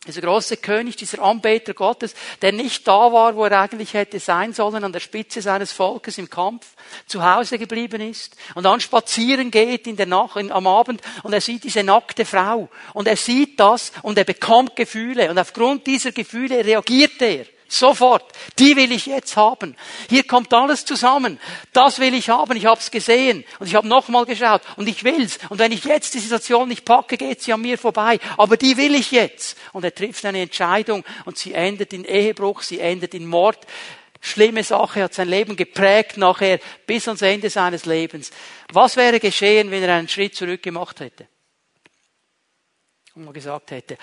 [0.04, 4.52] Dieser große König, dieser Anbeter Gottes, der nicht da war, wo er eigentlich hätte sein
[4.52, 6.74] sollen, an der Spitze seines Volkes im Kampf,
[7.06, 11.40] zu Hause geblieben ist und dann spazieren geht in der Nacht, am Abend und er
[11.40, 16.10] sieht diese nackte Frau und er sieht das und er bekommt Gefühle und aufgrund dieser
[16.10, 17.46] Gefühle reagiert er.
[17.72, 18.30] Sofort.
[18.58, 19.76] Die will ich jetzt haben.
[20.10, 21.40] Hier kommt alles zusammen.
[21.72, 22.54] Das will ich haben.
[22.54, 23.44] Ich habe es gesehen.
[23.60, 24.60] Und ich habe nochmal geschaut.
[24.76, 25.38] Und ich will's.
[25.48, 28.18] Und wenn ich jetzt die Situation nicht packe, geht sie an mir vorbei.
[28.36, 29.56] Aber die will ich jetzt.
[29.72, 31.02] Und er trifft eine Entscheidung.
[31.24, 32.60] Und sie endet in Ehebruch.
[32.60, 33.58] Sie endet in Mord.
[34.20, 38.32] Schlimme Sache, hat sein Leben geprägt nachher bis ans Ende seines Lebens.
[38.70, 41.26] Was wäre geschehen, wenn er einen Schritt zurück gemacht hätte?
[43.14, 43.96] Und mal gesagt hätte,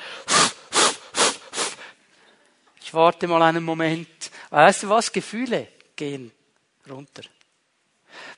[2.90, 4.32] ich warte mal einen Moment.
[4.50, 5.12] Weißt du was?
[5.12, 6.32] Gefühle gehen
[6.90, 7.22] runter.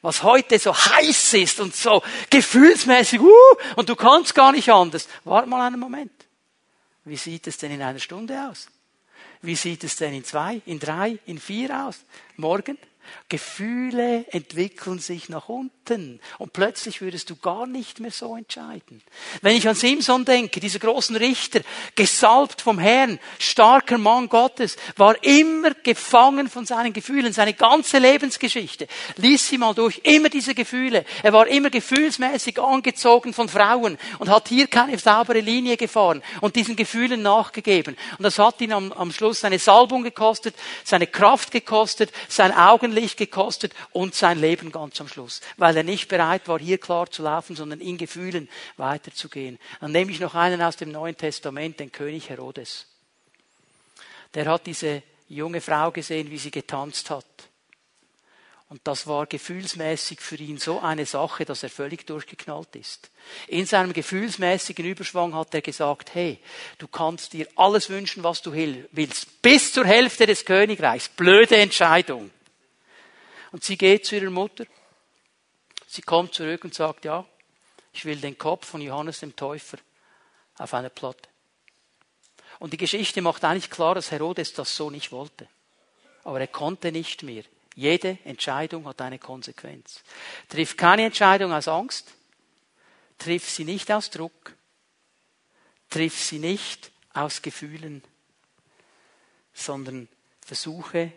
[0.02, 3.32] Was heute so heiß ist und so gefühlsmäßig, uh,
[3.78, 5.08] und du kannst gar nicht anders.
[5.24, 6.12] Warte mal einen Moment.
[7.06, 8.68] Wie sieht es denn in einer Stunde aus?
[9.42, 12.02] Wie sieht es denn in zwei, in drei, in vier aus?
[12.36, 12.78] Morgen?
[13.30, 15.81] Gefühle entwickeln sich nach unten
[16.38, 19.02] und plötzlich würdest du gar nicht mehr so entscheiden.
[19.42, 21.62] Wenn ich an Simson denke, dieser großen Richter,
[21.96, 28.88] gesalbt vom Herrn, starker Mann Gottes, war immer gefangen von seinen Gefühlen, seine ganze Lebensgeschichte.
[29.18, 31.04] Lies sie mal durch, immer diese Gefühle.
[31.24, 36.56] Er war immer gefühlsmäßig angezogen von Frauen und hat hier keine saubere Linie gefahren und
[36.56, 37.98] diesen Gefühlen nachgegeben.
[38.18, 43.18] Und das hat ihn am, am Schluss seine Salbung gekostet, seine Kraft gekostet, sein Augenlicht
[43.18, 47.24] gekostet und sein Leben ganz am Schluss, weil er nicht bereit war, hier klar zu
[47.24, 49.58] laufen, sondern in Gefühlen weiterzugehen.
[49.80, 52.88] Dann nehme ich noch einen aus dem Neuen Testament, den König Herodes.
[54.34, 57.26] Der hat diese junge Frau gesehen, wie sie getanzt hat.
[58.68, 63.10] Und das war gefühlsmäßig für ihn so eine Sache, dass er völlig durchgeknallt ist.
[63.48, 66.38] In seinem gefühlsmäßigen Überschwang hat er gesagt, hey,
[66.80, 71.08] du kannst dir alles wünschen, was du willst, bis zur Hälfte des Königreichs.
[71.08, 72.30] Blöde Entscheidung.
[73.54, 74.66] Und sie geht zu ihrer Mutter.
[75.92, 77.26] Sie kommt zurück und sagt, ja,
[77.92, 79.78] ich will den Kopf von Johannes dem Täufer
[80.58, 81.28] auf einer Platte.
[82.60, 85.50] Und die Geschichte macht eigentlich klar, dass Herodes das so nicht wollte.
[86.24, 87.44] Aber er konnte nicht mehr.
[87.76, 90.02] Jede Entscheidung hat eine Konsequenz.
[90.48, 92.14] Triff keine Entscheidung aus Angst.
[93.18, 94.56] Triff sie nicht aus Druck.
[95.90, 98.02] Triff sie nicht aus Gefühlen,
[99.54, 100.08] sondern
[100.40, 101.12] versuche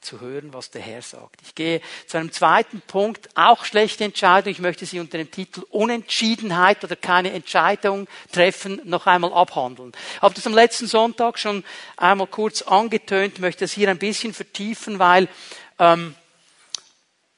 [0.00, 1.40] zu hören, was der Herr sagt.
[1.42, 4.50] Ich gehe zu einem zweiten Punkt, auch schlechte Entscheidung.
[4.50, 9.92] Ich möchte sie unter dem Titel Unentschiedenheit oder keine Entscheidung treffen noch einmal abhandeln.
[10.16, 11.64] Ich habe das am letzten Sonntag schon
[11.96, 15.28] einmal kurz angetönt, möchte das hier ein bisschen vertiefen, weil
[15.78, 16.14] ähm,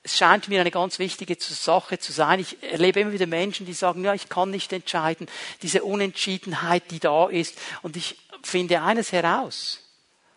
[0.04, 2.40] es scheint mir eine ganz wichtige Sache zu sein.
[2.40, 5.28] Ich erlebe immer wieder Menschen, die sagen, ja, ich kann nicht entscheiden.
[5.62, 7.56] Diese Unentschiedenheit, die da ist.
[7.82, 9.80] Und ich finde eines heraus.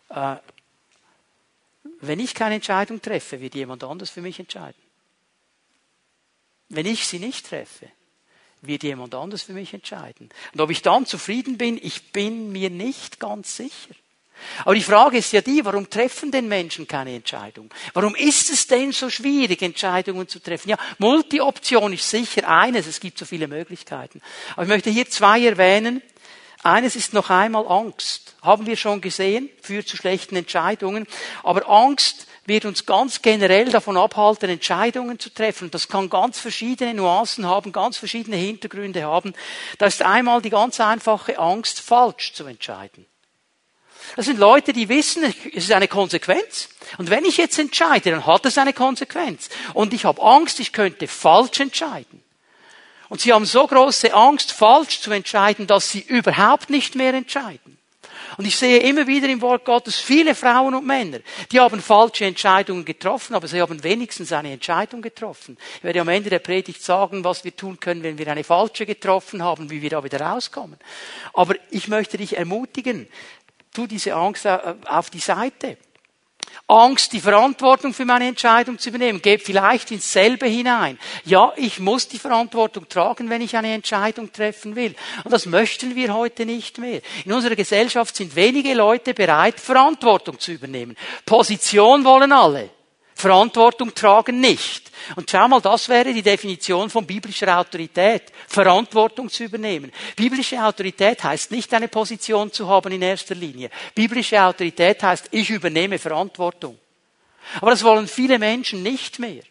[0.09, 0.35] Äh,
[2.07, 4.81] wenn ich keine Entscheidung treffe, wird jemand anders für mich entscheiden.
[6.69, 7.89] Wenn ich sie nicht treffe,
[8.61, 10.29] wird jemand anders für mich entscheiden.
[10.53, 13.93] Und ob ich dann zufrieden bin, ich bin mir nicht ganz sicher.
[14.65, 17.69] Aber die Frage ist ja die, warum treffen denn Menschen keine Entscheidung?
[17.93, 20.69] Warum ist es denn so schwierig, Entscheidungen zu treffen?
[20.69, 24.21] Ja, Multi-Option ist sicher eines, es gibt so viele Möglichkeiten.
[24.53, 26.01] Aber ich möchte hier zwei erwähnen.
[26.65, 31.05] Eines ist noch einmal Angst haben wir schon gesehen, führt zu schlechten Entscheidungen.
[31.43, 35.69] Aber Angst wird uns ganz generell davon abhalten, Entscheidungen zu treffen.
[35.69, 39.33] Das kann ganz verschiedene Nuancen haben, ganz verschiedene Hintergründe haben.
[39.77, 43.05] Da ist einmal die ganz einfache Angst, falsch zu entscheiden.
[44.15, 46.69] Das sind Leute, die wissen, es ist eine Konsequenz.
[46.97, 49.49] Und wenn ich jetzt entscheide, dann hat es eine Konsequenz.
[49.75, 52.24] Und ich habe Angst, ich könnte falsch entscheiden.
[53.09, 57.77] Und sie haben so große Angst, falsch zu entscheiden, dass sie überhaupt nicht mehr entscheiden.
[58.37, 61.19] Und ich sehe immer wieder im Wort Gottes viele Frauen und Männer,
[61.51, 65.57] die haben falsche Entscheidungen getroffen, aber sie haben wenigstens eine Entscheidung getroffen.
[65.77, 68.85] Ich werde am Ende der Predigt sagen, was wir tun können, wenn wir eine falsche
[68.85, 70.77] getroffen haben, wie wir da wieder rauskommen.
[71.33, 73.07] Aber ich möchte dich ermutigen,
[73.73, 75.77] tu diese Angst auf die Seite.
[76.67, 80.97] Angst, die Verantwortung für meine Entscheidung zu übernehmen, geht vielleicht ins selbe hinein.
[81.23, 84.95] Ja, ich muss die Verantwortung tragen, wenn ich eine Entscheidung treffen will.
[85.23, 87.01] Und das möchten wir heute nicht mehr.
[87.23, 90.95] In unserer Gesellschaft sind wenige Leute bereit, Verantwortung zu übernehmen.
[91.25, 92.69] Position wollen alle.
[93.15, 94.91] Verantwortung tragen nicht.
[95.15, 98.23] Und schau mal, das wäre die Definition von biblischer Autorität.
[98.47, 99.91] Verantwortung zu übernehmen.
[100.17, 103.69] Biblische Autorität heißt nicht eine Position zu haben in erster Linie.
[103.93, 106.77] Biblische Autorität heißt, ich übernehme Verantwortung.
[107.61, 109.43] Aber das wollen viele Menschen nicht mehr.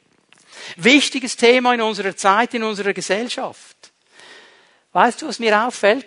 [0.77, 3.77] Wichtiges Thema in unserer Zeit, in unserer Gesellschaft.
[4.93, 6.07] Weißt du, was mir auffällt?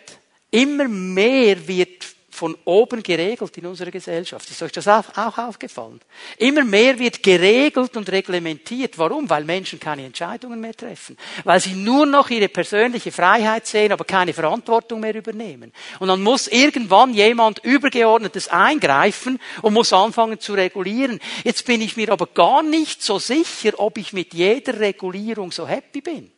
[0.51, 2.05] Immer mehr wird
[2.37, 4.49] von oben geregelt in unserer Gesellschaft.
[4.49, 5.99] Ist euch das auch aufgefallen?
[6.37, 8.97] Immer mehr wird geregelt und reglementiert.
[8.97, 9.29] Warum?
[9.29, 11.17] Weil Menschen keine Entscheidungen mehr treffen.
[11.43, 15.73] Weil sie nur noch ihre persönliche Freiheit sehen, aber keine Verantwortung mehr übernehmen.
[15.99, 21.19] Und dann muss irgendwann jemand Übergeordnetes eingreifen und muss anfangen zu regulieren.
[21.43, 25.67] Jetzt bin ich mir aber gar nicht so sicher, ob ich mit jeder Regulierung so
[25.67, 26.31] happy bin.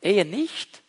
[0.00, 0.82] Eher nicht.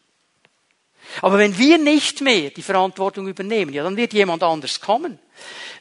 [1.21, 5.19] Aber wenn wir nicht mehr die Verantwortung übernehmen, ja, dann wird jemand anders kommen.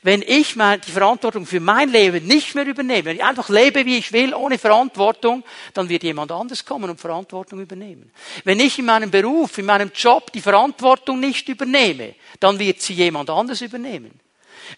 [0.03, 3.99] Wenn ich die Verantwortung für mein Leben nicht mehr übernehme, wenn ich einfach lebe, wie
[3.99, 5.43] ich will, ohne Verantwortung,
[5.75, 8.11] dann wird jemand anders kommen und Verantwortung übernehmen.
[8.45, 12.95] Wenn ich in meinem Beruf, in meinem Job die Verantwortung nicht übernehme, dann wird sie
[12.95, 14.21] jemand anders übernehmen.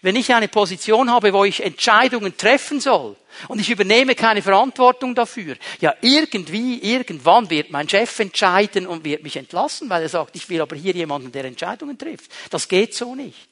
[0.01, 3.15] Wenn ich eine Position habe, wo ich Entscheidungen treffen soll
[3.47, 9.23] und ich übernehme keine Verantwortung dafür, ja irgendwie, irgendwann wird mein Chef entscheiden und wird
[9.23, 12.31] mich entlassen, weil er sagt, ich will aber hier jemanden, der Entscheidungen trifft.
[12.49, 13.49] Das geht so nicht.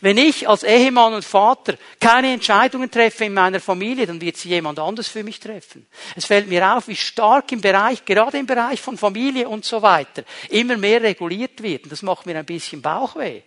[0.00, 4.48] Wenn ich als Ehemann und Vater keine Entscheidungen treffe in meiner Familie, dann wird sie
[4.48, 5.86] jemand anders für mich treffen.
[6.16, 9.82] Es fällt mir auf, wie stark im Bereich, gerade im Bereich von Familie und so
[9.82, 11.84] weiter, immer mehr reguliert wird.
[11.84, 13.42] Und das macht mir ein bisschen Bauchweh.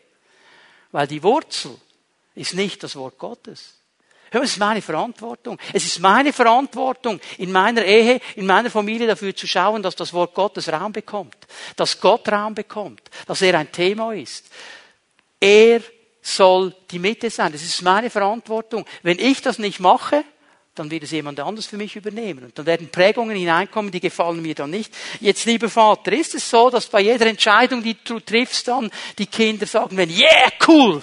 [0.92, 1.76] Weil die Wurzel
[2.36, 3.76] ist nicht das Wort Gottes.
[4.32, 5.58] Hör es ist meine Verantwortung.
[5.72, 10.12] Es ist meine Verantwortung, in meiner Ehe, in meiner Familie dafür zu schauen, dass das
[10.14, 11.38] Wort Gottes Raum bekommt.
[11.76, 13.02] Dass Gott Raum bekommt.
[13.28, 14.48] Dass er ein Thema ist.
[15.40, 15.82] Er
[16.22, 17.52] soll die Mitte sein.
[17.52, 18.86] Das ist meine Verantwortung.
[19.04, 20.24] Wenn ich das nicht mache,
[20.74, 22.46] dann wird es jemand anders für mich übernehmen.
[22.46, 24.94] Und dann werden Prägungen hineinkommen, die gefallen mir dann nicht.
[25.22, 29.28] Jetzt, lieber Vater, ist es so, dass bei jeder Entscheidung, die du triffst, dann die
[29.28, 31.02] Kinder sagen, wenn, yeah, cool,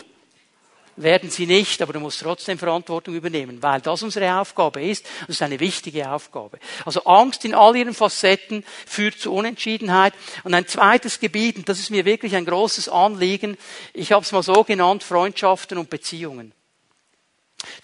[0.97, 5.07] werden sie nicht, aber du musst trotzdem Verantwortung übernehmen, weil das unsere Aufgabe ist.
[5.21, 6.59] Das ist eine wichtige Aufgabe.
[6.85, 10.15] Also Angst in all ihren Facetten führt zu Unentschiedenheit.
[10.45, 13.57] Und ein zweites Gebiet, und das ist mir wirklich ein großes Anliegen,
[13.95, 16.53] ich habe es mal so genannt, Freundschaften und Beziehungen.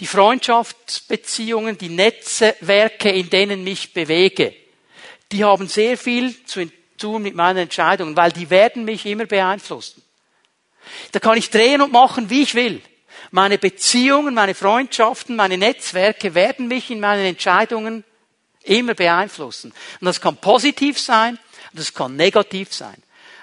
[0.01, 4.55] Die Freundschaftsbeziehungen, die Netzwerke, in denen mich bewege,
[5.31, 10.03] die haben sehr viel zu tun mit meinen Entscheidungen, weil die werden mich immer beeinflussen.
[11.13, 12.83] Da kann ich drehen und machen, wie ich will.
[13.31, 18.05] Meine Beziehungen, meine Freundschaften, meine Netzwerke werden mich in meinen Entscheidungen
[18.63, 19.73] immer beeinflussen.
[20.01, 21.39] Und das kann positiv sein
[21.73, 22.97] das kann negativ sein.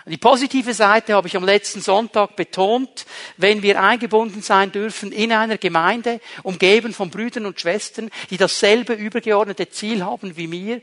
[0.07, 5.31] Die positive Seite habe ich am letzten Sonntag betont, wenn wir eingebunden sein dürfen in
[5.31, 10.81] einer Gemeinde, umgeben von Brüdern und Schwestern, die dasselbe übergeordnete Ziel haben wie mir,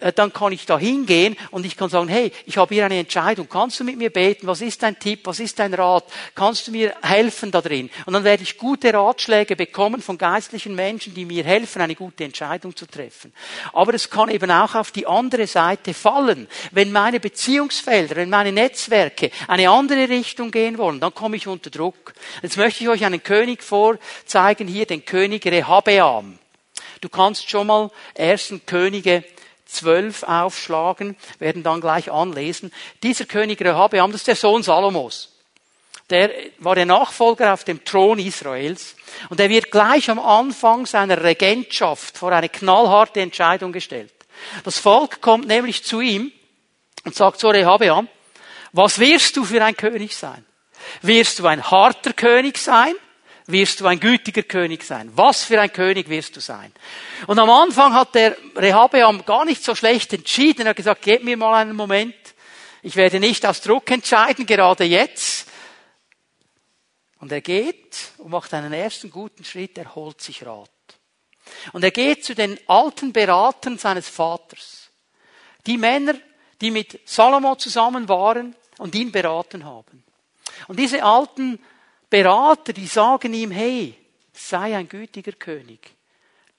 [0.00, 2.98] äh, dann kann ich da hingehen und ich kann sagen, hey, ich habe hier eine
[2.98, 6.66] Entscheidung, kannst du mit mir beten, was ist dein Tipp, was ist dein Rat, kannst
[6.66, 7.90] du mir helfen da drin?
[8.06, 12.24] Und dann werde ich gute Ratschläge bekommen von geistlichen Menschen, die mir helfen, eine gute
[12.24, 13.32] Entscheidung zu treffen.
[13.72, 18.50] Aber es kann eben auch auf die andere Seite fallen, wenn meine Beziehungsfelder, wenn meine
[18.64, 22.14] Netzwerke eine andere Richtung gehen wollen, dann komme ich unter Druck.
[22.42, 26.38] Jetzt möchte ich euch einen König vorzeigen, hier den König Rehabeam.
[27.00, 29.24] Du kannst schon mal ersten Könige
[29.66, 32.72] zwölf aufschlagen, werden dann gleich anlesen.
[33.02, 35.30] Dieser König Rehabeam, das ist der Sohn Salomos.
[36.10, 38.94] Der war der Nachfolger auf dem Thron Israels
[39.30, 44.12] und er wird gleich am Anfang seiner Regentschaft vor eine knallharte Entscheidung gestellt.
[44.64, 46.30] Das Volk kommt nämlich zu ihm
[47.04, 48.08] und sagt so Rehabeam,
[48.74, 50.44] was wirst du für ein König sein?
[51.00, 52.92] Wirst du ein harter König sein?
[53.46, 55.12] Wirst du ein gütiger König sein?
[55.14, 56.72] Was für ein König wirst du sein?
[57.28, 60.62] Und am Anfang hat der Rehabeam gar nicht so schlecht entschieden.
[60.62, 62.16] Er hat gesagt, gebt mir mal einen Moment.
[62.82, 65.46] Ich werde nicht aus Druck entscheiden, gerade jetzt.
[67.20, 70.68] Und er geht und macht einen ersten guten Schritt, er holt sich Rat.
[71.72, 74.90] Und er geht zu den alten Beratern seines Vaters.
[75.64, 76.14] Die Männer,
[76.60, 80.04] die mit Salomo zusammen waren und ihn beraten haben.
[80.68, 81.58] Und diese alten
[82.10, 83.94] Berater, die sagen ihm, hey,
[84.32, 85.94] sei ein gütiger König.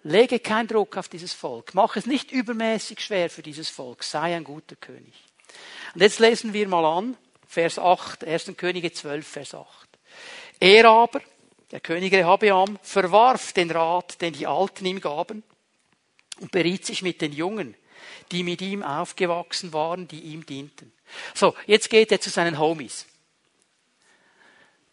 [0.04, 1.74] Lege keinen Druck auf dieses Volk.
[1.74, 4.04] Mach es nicht übermäßig schwer für dieses Volk.
[4.04, 5.14] Sei ein guter König.
[5.94, 8.54] Und jetzt lesen wir mal an, Vers 8, 1.
[8.58, 9.68] Könige 12, Vers 8.
[10.60, 11.22] Er aber,
[11.72, 15.44] der König Rehabeam, verwarf den Rat, den die Alten ihm gaben,
[16.40, 17.76] und beriet sich mit den Jungen,
[18.32, 20.92] die mit ihm aufgewachsen waren, die ihm dienten.
[21.34, 23.06] So, jetzt geht er zu seinen Homies.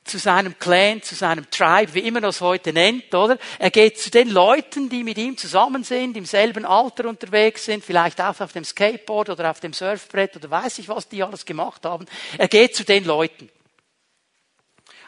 [0.05, 3.39] Zu seinem Clan, zu seinem Tribe, wie immer das heute nennt, oder?
[3.61, 7.85] Er geht zu den Leuten, die mit ihm zusammen sind, im selben Alter unterwegs sind,
[7.85, 11.45] vielleicht auch auf dem Skateboard oder auf dem Surfbrett oder weiß ich was die alles
[11.45, 12.07] gemacht haben.
[12.37, 13.49] Er geht zu den Leuten.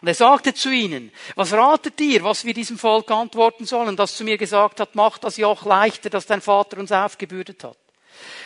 [0.00, 4.16] Und er sagte zu ihnen, was ratet ihr, was wir diesem Volk antworten sollen, das
[4.16, 7.78] zu mir gesagt hat, mach das Joch leichter, das dein Vater uns aufgebürdet hat.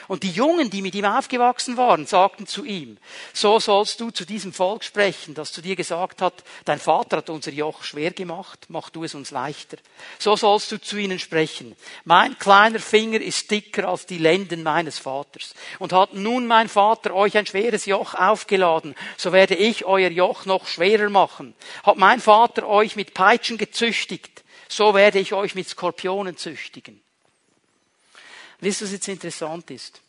[0.08, 2.96] Und die Jungen, die mit ihm aufgewachsen waren, sagten zu ihm,
[3.34, 7.28] so sollst du zu diesem Volk sprechen, das zu dir gesagt hat, dein Vater hat
[7.28, 9.76] unser Joch schwer gemacht, mach du es uns leichter.
[10.18, 11.76] So sollst du zu ihnen sprechen.
[12.04, 15.54] Mein kleiner Finger ist dicker als die Lenden meines Vaters.
[15.78, 20.46] Und hat nun mein Vater euch ein schweres Joch aufgeladen, so werde ich euer Joch
[20.46, 21.54] noch schwerer machen.
[21.82, 27.02] Hat mein Vater euch mit Peitschen gezüchtigt, so werde ich euch mit Skorpionen züchtigen.
[28.60, 30.00] Wisst ihr, was jetzt interessant ist?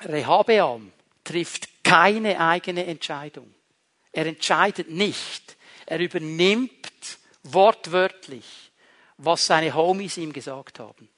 [0.00, 0.92] Rehabeam
[1.24, 3.52] trifft keine eigene Entscheidung.
[4.12, 5.56] Er entscheidet nicht.
[5.86, 8.72] Er übernimmt wortwörtlich,
[9.18, 11.08] was seine Homies ihm gesagt haben.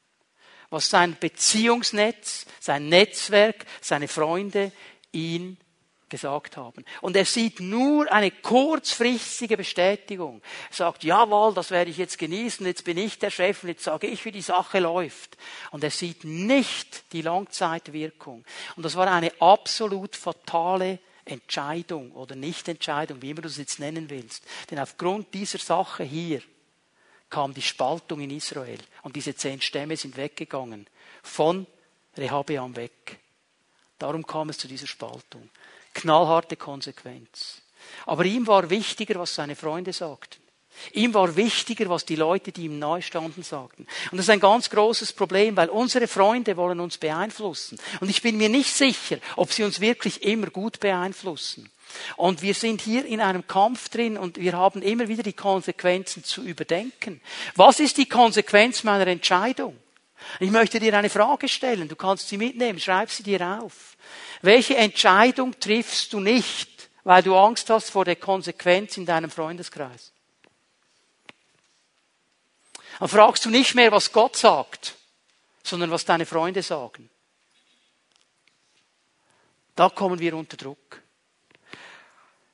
[0.70, 4.72] Was sein Beziehungsnetz, sein Netzwerk, seine Freunde
[5.12, 5.56] ihn
[6.08, 6.84] gesagt haben.
[7.00, 10.42] Und er sieht nur eine kurzfristige Bestätigung.
[10.70, 13.84] Er sagt, jawohl, das werde ich jetzt genießen, jetzt bin ich der Chef und jetzt
[13.84, 15.36] sage ich, wie die Sache läuft.
[15.70, 18.44] Und er sieht nicht die Langzeitwirkung.
[18.76, 24.10] Und das war eine absolut fatale Entscheidung oder Nichtentscheidung, wie immer du es jetzt nennen
[24.10, 24.44] willst.
[24.70, 26.42] Denn aufgrund dieser Sache hier
[27.30, 30.86] kam die Spaltung in Israel und diese zehn Stämme sind weggegangen.
[31.22, 31.66] Von
[32.16, 33.18] Rehabeam weg.
[33.98, 35.50] Darum kam es zu dieser Spaltung.
[36.00, 37.62] Knallharte Konsequenz.
[38.06, 40.42] Aber ihm war wichtiger, was seine Freunde sagten.
[40.92, 43.86] Ihm war wichtiger, was die Leute, die ihm nahe standen, sagten.
[44.10, 47.78] Und das ist ein ganz großes Problem, weil unsere Freunde wollen uns beeinflussen.
[48.00, 51.68] Und ich bin mir nicht sicher, ob sie uns wirklich immer gut beeinflussen.
[52.16, 56.22] Und wir sind hier in einem Kampf drin und wir haben immer wieder die Konsequenzen
[56.22, 57.20] zu überdenken.
[57.56, 59.76] Was ist die Konsequenz meiner Entscheidung?
[60.40, 61.88] Ich möchte dir eine Frage stellen.
[61.88, 62.78] Du kannst sie mitnehmen.
[62.80, 63.96] Schreib sie dir auf.
[64.42, 70.12] Welche Entscheidung triffst du nicht, weil du Angst hast vor der Konsequenz in deinem Freundeskreis?
[72.98, 74.94] Dann fragst du nicht mehr, was Gott sagt,
[75.62, 77.08] sondern was deine Freunde sagen.
[79.76, 81.02] Da kommen wir unter Druck.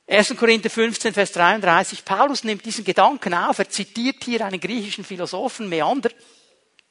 [0.07, 0.37] 1.
[0.37, 2.05] Korinther 15, Vers 33.
[2.05, 3.57] Paulus nimmt diesen Gedanken auf.
[3.57, 6.11] Er zitiert hier einen griechischen Philosophen, Meander.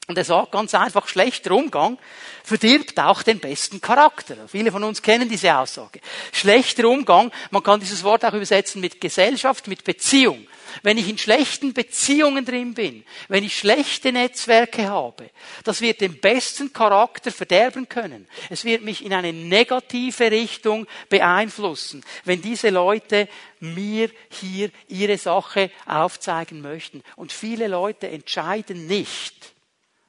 [0.07, 1.97] Und er sagt ganz einfach, schlechter Umgang
[2.43, 4.35] verdirbt auch den besten Charakter.
[4.47, 5.99] Viele von uns kennen diese Aussage.
[6.31, 10.45] Schlechter Umgang, man kann dieses Wort auch übersetzen mit Gesellschaft, mit Beziehung.
[10.83, 15.29] Wenn ich in schlechten Beziehungen drin bin, wenn ich schlechte Netzwerke habe,
[15.63, 18.27] das wird den besten Charakter verderben können.
[18.49, 23.27] Es wird mich in eine negative Richtung beeinflussen, wenn diese Leute
[23.59, 27.03] mir hier ihre Sache aufzeigen möchten.
[27.15, 29.54] Und viele Leute entscheiden nicht,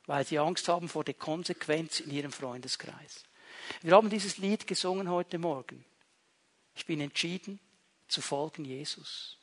[0.07, 3.25] weil sie Angst haben vor der Konsequenz in ihrem Freundeskreis.
[3.83, 5.85] Wir haben dieses Lied gesungen heute Morgen.
[6.75, 7.59] Ich bin entschieden
[8.09, 9.39] zu folgen Jesus.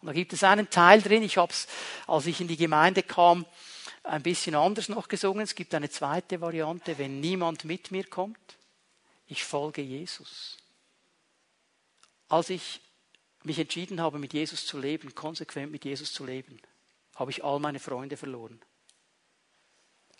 [0.00, 1.68] Und da gibt es einen Teil drin, ich habe es,
[2.06, 3.44] als ich in die Gemeinde kam,
[4.02, 5.42] ein bisschen anders noch gesungen.
[5.42, 8.38] Es gibt eine zweite Variante, wenn niemand mit mir kommt,
[9.26, 10.56] ich folge Jesus.
[12.28, 12.80] Als ich
[13.42, 16.60] mich entschieden habe, mit Jesus zu leben, konsequent mit Jesus zu leben,
[17.14, 18.60] habe ich all meine Freunde verloren.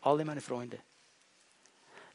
[0.00, 0.78] Alle meine Freunde.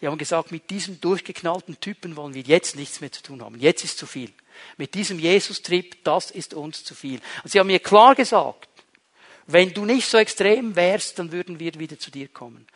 [0.02, 3.60] Die haben gesagt, mit diesem durchgeknallten Typen wollen wir jetzt nichts mehr zu tun haben.
[3.60, 4.32] Jetzt ist zu viel.
[4.78, 7.22] Mit diesem Jesus-Trip, das ist uns zu viel.
[7.44, 8.68] Und sie haben mir klar gesagt,
[9.48, 12.68] wenn du nicht so extrem wärst, dann würden wir wieder zu dir kommen.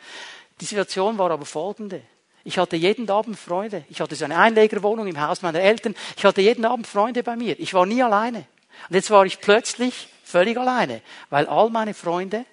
[0.60, 2.02] Die Situation war aber folgende.
[2.42, 3.84] Ich hatte jeden Abend Freunde.
[3.90, 5.94] Ich hatte so eine Einlegerwohnung im Haus meiner Eltern.
[6.16, 7.58] Ich hatte jeden Abend Freunde bei mir.
[7.60, 8.46] Ich war nie alleine.
[8.88, 12.46] Und jetzt war ich plötzlich völlig alleine, weil all meine Freunde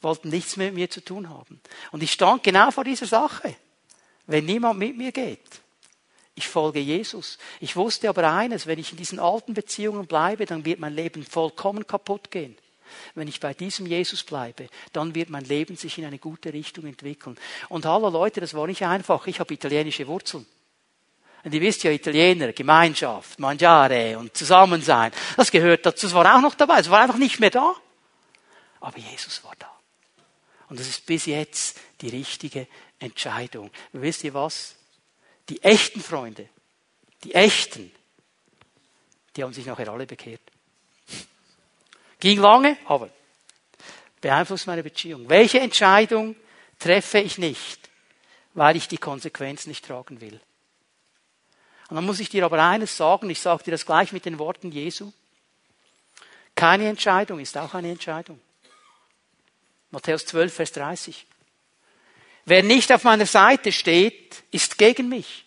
[0.00, 1.60] wollten nichts mehr mit mir zu tun haben.
[1.92, 3.54] Und ich stand genau vor dieser Sache.
[4.26, 5.60] Wenn niemand mit mir geht,
[6.34, 7.38] ich folge Jesus.
[7.58, 11.24] Ich wusste aber eines, wenn ich in diesen alten Beziehungen bleibe, dann wird mein Leben
[11.24, 12.56] vollkommen kaputt gehen.
[13.14, 16.86] Wenn ich bei diesem Jesus bleibe, dann wird mein Leben sich in eine gute Richtung
[16.86, 17.36] entwickeln.
[17.68, 19.26] Und hallo Leute, das war nicht einfach.
[19.26, 20.46] Ich habe italienische Wurzeln.
[21.44, 26.06] Und ihr wisst ja, Italiener, Gemeinschaft, Mangiare und Zusammensein, das gehört dazu.
[26.06, 26.80] Das war auch noch dabei.
[26.80, 27.74] Es war einfach nicht mehr da.
[28.80, 29.77] Aber Jesus war da.
[30.68, 32.66] Und das ist bis jetzt die richtige
[32.98, 33.70] Entscheidung.
[33.92, 34.74] wisst ihr was?
[35.48, 36.48] Die echten Freunde,
[37.24, 37.90] die echten,
[39.34, 40.42] die haben sich nachher alle bekehrt.
[42.20, 43.08] Ging lange, aber
[44.20, 45.28] beeinflusst meine Beziehung.
[45.28, 46.36] Welche Entscheidung
[46.78, 47.88] treffe ich nicht,
[48.54, 50.40] weil ich die Konsequenz nicht tragen will?
[51.88, 54.38] Und dann muss ich dir aber eines sagen, ich sage dir das gleich mit den
[54.38, 55.12] Worten Jesu.
[56.54, 58.38] Keine Entscheidung ist auch eine Entscheidung.
[59.90, 61.26] Matthäus 12, Vers 30.
[62.44, 65.44] Wer nicht auf meiner Seite steht, ist gegen mich.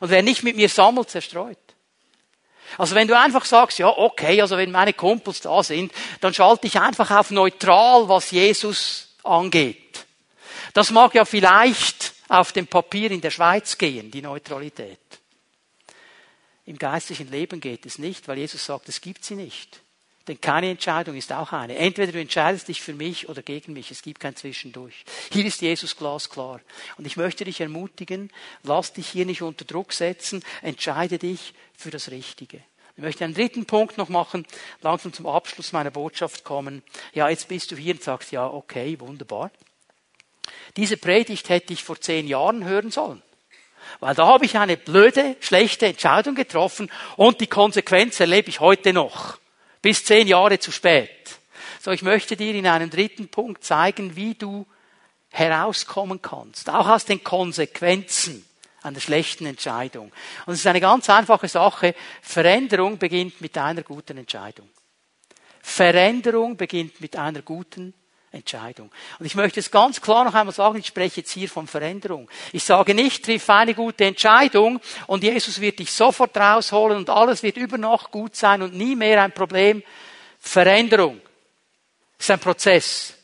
[0.00, 1.58] Und wer nicht mit mir sammelt, zerstreut.
[2.76, 6.66] Also wenn du einfach sagst, ja, okay, also wenn meine Kumpels da sind, dann schalte
[6.66, 10.04] ich einfach auf neutral, was Jesus angeht.
[10.74, 14.98] Das mag ja vielleicht auf dem Papier in der Schweiz gehen, die Neutralität.
[16.66, 19.80] Im geistlichen Leben geht es nicht, weil Jesus sagt, es gibt sie nicht.
[20.28, 21.76] Denn keine Entscheidung ist auch eine.
[21.76, 23.90] Entweder du entscheidest dich für mich oder gegen mich.
[23.90, 25.04] Es gibt kein Zwischendurch.
[25.32, 26.60] Hier ist Jesus glasklar.
[26.98, 28.30] Und ich möchte dich ermutigen,
[28.62, 30.44] lass dich hier nicht unter Druck setzen.
[30.60, 32.62] Entscheide dich für das Richtige.
[32.96, 34.44] Ich möchte einen dritten Punkt noch machen,
[34.82, 36.82] langsam zum Abschluss meiner Botschaft kommen.
[37.14, 39.50] Ja, jetzt bist du hier und sagst, ja, okay, wunderbar.
[40.76, 43.22] Diese Predigt hätte ich vor zehn Jahren hören sollen.
[44.00, 48.92] Weil da habe ich eine blöde, schlechte Entscheidung getroffen und die Konsequenz erlebe ich heute
[48.92, 49.38] noch.
[49.82, 51.38] Bis zehn Jahre zu spät.
[51.80, 54.66] So, ich möchte dir in einem dritten Punkt zeigen, wie du
[55.30, 56.70] herauskommen kannst.
[56.70, 58.44] Auch aus den Konsequenzen
[58.82, 60.12] einer schlechten Entscheidung.
[60.46, 61.94] Und es ist eine ganz einfache Sache.
[62.22, 64.68] Veränderung beginnt mit einer guten Entscheidung.
[65.60, 67.94] Veränderung beginnt mit einer guten
[68.30, 68.90] Entscheidung.
[69.18, 72.30] Und ich möchte es ganz klar noch einmal sagen, ich spreche jetzt hier von Veränderung.
[72.52, 77.42] Ich sage nicht, triff eine gute Entscheidung und Jesus wird dich sofort rausholen und alles
[77.42, 79.82] wird über Nacht gut sein und nie mehr ein Problem.
[80.38, 81.20] Veränderung
[82.18, 83.14] ist ein Prozess.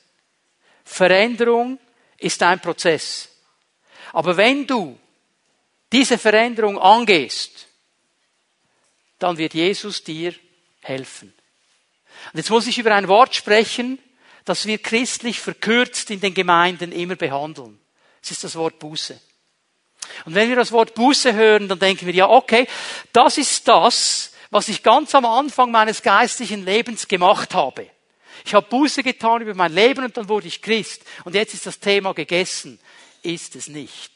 [0.84, 1.78] Veränderung
[2.18, 3.28] ist ein Prozess.
[4.12, 4.98] Aber wenn du
[5.92, 7.66] diese Veränderung angehst,
[9.18, 10.34] dann wird Jesus dir
[10.80, 11.32] helfen.
[12.32, 13.98] Und jetzt muss ich über ein Wort sprechen,
[14.44, 17.78] das wir christlich verkürzt in den Gemeinden immer behandeln.
[18.22, 19.18] Es ist das Wort Buße.
[20.24, 22.66] Und wenn wir das Wort Buße hören, dann denken wir, ja, okay,
[23.12, 27.90] das ist das, was ich ganz am Anfang meines geistlichen Lebens gemacht habe.
[28.44, 31.02] Ich habe Buße getan über mein Leben und dann wurde ich Christ.
[31.24, 32.78] Und jetzt ist das Thema gegessen.
[33.22, 34.12] Ist es nicht.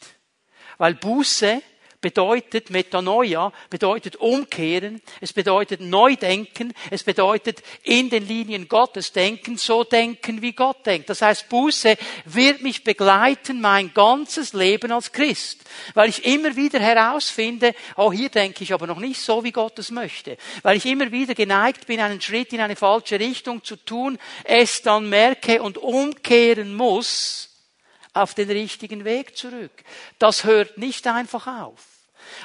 [0.76, 1.62] Weil Buße
[2.00, 9.56] bedeutet Metanoia, bedeutet umkehren, es bedeutet neu denken, es bedeutet in den Linien Gottes denken,
[9.56, 11.10] so denken, wie Gott denkt.
[11.10, 15.62] Das heißt, Buße wird mich begleiten mein ganzes Leben als Christ,
[15.94, 19.78] weil ich immer wieder herausfinde, oh, hier denke ich aber noch nicht so, wie Gott
[19.78, 23.76] es möchte, weil ich immer wieder geneigt bin, einen Schritt in eine falsche Richtung zu
[23.76, 27.48] tun, es dann merke und umkehren muss,
[28.18, 29.72] auf den richtigen Weg zurück.
[30.18, 31.87] Das hört nicht einfach auf.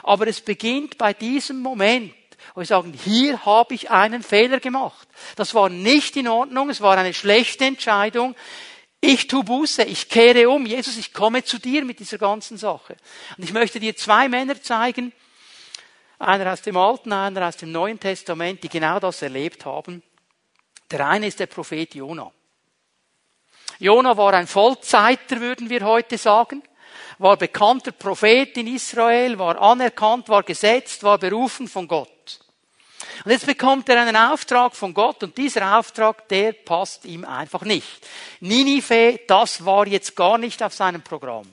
[0.03, 2.13] Aber es beginnt bei diesem Moment,
[2.53, 5.07] wo wir sagen, hier habe ich einen Fehler gemacht.
[5.35, 8.35] Das war nicht in Ordnung, es war eine schlechte Entscheidung.
[8.99, 10.65] Ich tu Buße, ich kehre um.
[10.65, 12.95] Jesus, ich komme zu dir mit dieser ganzen Sache.
[13.37, 15.11] Und ich möchte dir zwei Männer zeigen,
[16.19, 20.01] einer aus dem Alten, einer aus dem Neuen Testament, die genau das erlebt haben.
[20.89, 22.31] Der eine ist der Prophet Jona.
[23.79, 26.63] Jona war ein Vollzeiter, würden wir heute sagen,
[27.19, 32.09] war bekannter Prophet in Israel, war anerkannt, war gesetzt, war berufen von Gott.
[33.25, 37.61] Und jetzt bekommt er einen Auftrag von Gott und dieser Auftrag, der passt ihm einfach
[37.61, 37.87] nicht.
[38.39, 41.45] Ninive, das war jetzt gar nicht auf seinem Programm.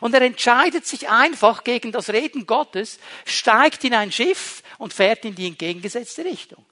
[0.00, 5.24] Und er entscheidet sich einfach gegen das Reden Gottes, steigt in ein Schiff und fährt
[5.24, 6.64] in die entgegengesetzte Richtung.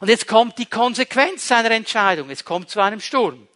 [0.00, 2.28] Und jetzt kommt die Konsequenz seiner Entscheidung.
[2.30, 3.46] Es kommt zu einem Sturm.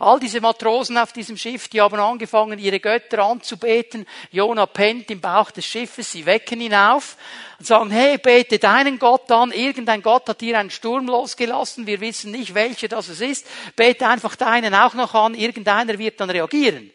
[0.00, 4.06] All diese Matrosen auf diesem Schiff, die haben angefangen, ihre Götter anzubeten.
[4.30, 7.16] Jona pennt im Bauch des Schiffes, sie wecken ihn auf
[7.58, 9.52] und sagen, hey, bete deinen Gott an.
[9.52, 11.86] Irgendein Gott hat hier einen Sturm losgelassen.
[11.86, 13.46] Wir wissen nicht, welcher das es ist.
[13.76, 15.34] Bete einfach deinen auch noch an.
[15.34, 16.90] Irgendeiner wird dann reagieren.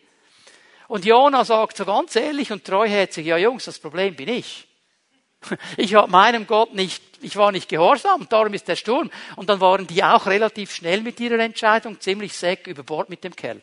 [0.87, 4.67] Und Jona sagt so ganz ehrlich und treuherzig, ja Jungs, das Problem bin ich.
[5.77, 9.09] Ich habe meinem Gott nicht, ich war nicht gehorsam, darum ist der Sturm.
[9.35, 13.23] Und dann waren die auch relativ schnell mit ihrer Entscheidung, ziemlich säck über Bord mit
[13.23, 13.61] dem Kerl.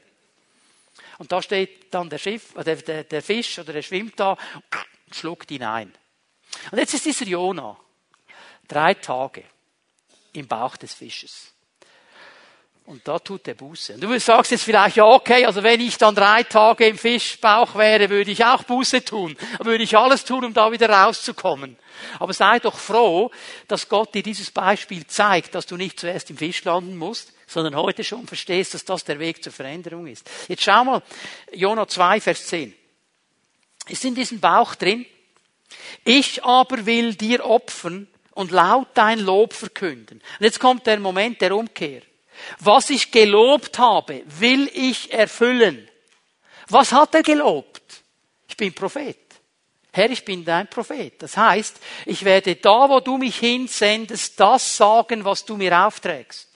[1.19, 4.33] Und da steht dann der Schiff, äh, der, der, der Fisch oder der schwimmt da
[4.33, 5.93] und schluckt ihn ein.
[6.71, 7.79] Und jetzt ist dieser Jona
[8.67, 9.45] drei Tage
[10.33, 11.51] im Bauch des Fisches.
[12.85, 13.95] Und da tut er Buße.
[13.95, 17.76] Und du sagst jetzt vielleicht, ja, okay, also wenn ich dann drei Tage im Fischbauch
[17.76, 19.37] wäre, würde ich auch Buße tun.
[19.61, 21.76] Würde ich alles tun, um da wieder rauszukommen.
[22.18, 23.30] Aber sei doch froh,
[23.68, 27.76] dass Gott dir dieses Beispiel zeigt, dass du nicht zuerst im Fisch landen musst, sondern
[27.76, 30.28] heute schon verstehst, dass das der Weg zur Veränderung ist.
[30.49, 31.03] Jetzt schau mal,
[31.53, 32.74] Jonah 2, Vers 10.
[33.89, 35.07] Ist in diesem Bauch drin.
[36.05, 40.18] Ich aber will dir opfern und laut dein Lob verkünden.
[40.18, 42.03] Und jetzt kommt der Moment der Umkehr.
[42.59, 45.88] Was ich gelobt habe, will ich erfüllen.
[46.68, 47.82] Was hat er gelobt?
[48.49, 49.18] Ich bin Prophet.
[49.93, 51.20] Herr, ich bin dein Prophet.
[51.22, 56.49] Das heißt, ich werde da, wo du mich hinsendest, das sagen, was du mir aufträgst.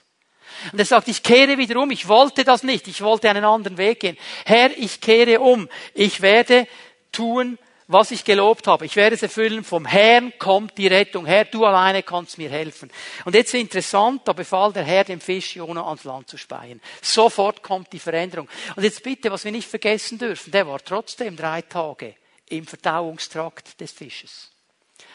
[0.71, 1.91] Und er sagt, ich kehre wieder um.
[1.91, 2.87] Ich wollte das nicht.
[2.87, 4.17] Ich wollte einen anderen Weg gehen.
[4.45, 5.69] Herr, ich kehre um.
[5.93, 6.67] Ich werde
[7.11, 8.85] tun, was ich gelobt habe.
[8.85, 9.63] Ich werde es erfüllen.
[9.63, 11.25] Vom Herrn kommt die Rettung.
[11.25, 12.91] Herr, du alleine kannst mir helfen.
[13.25, 16.81] Und jetzt interessant, da befahl der Herr dem Fisch Jona ans Land zu speien.
[17.01, 18.49] Sofort kommt die Veränderung.
[18.75, 22.15] Und jetzt bitte, was wir nicht vergessen dürfen, der war trotzdem drei Tage
[22.49, 24.51] im Verdauungstrakt des Fisches.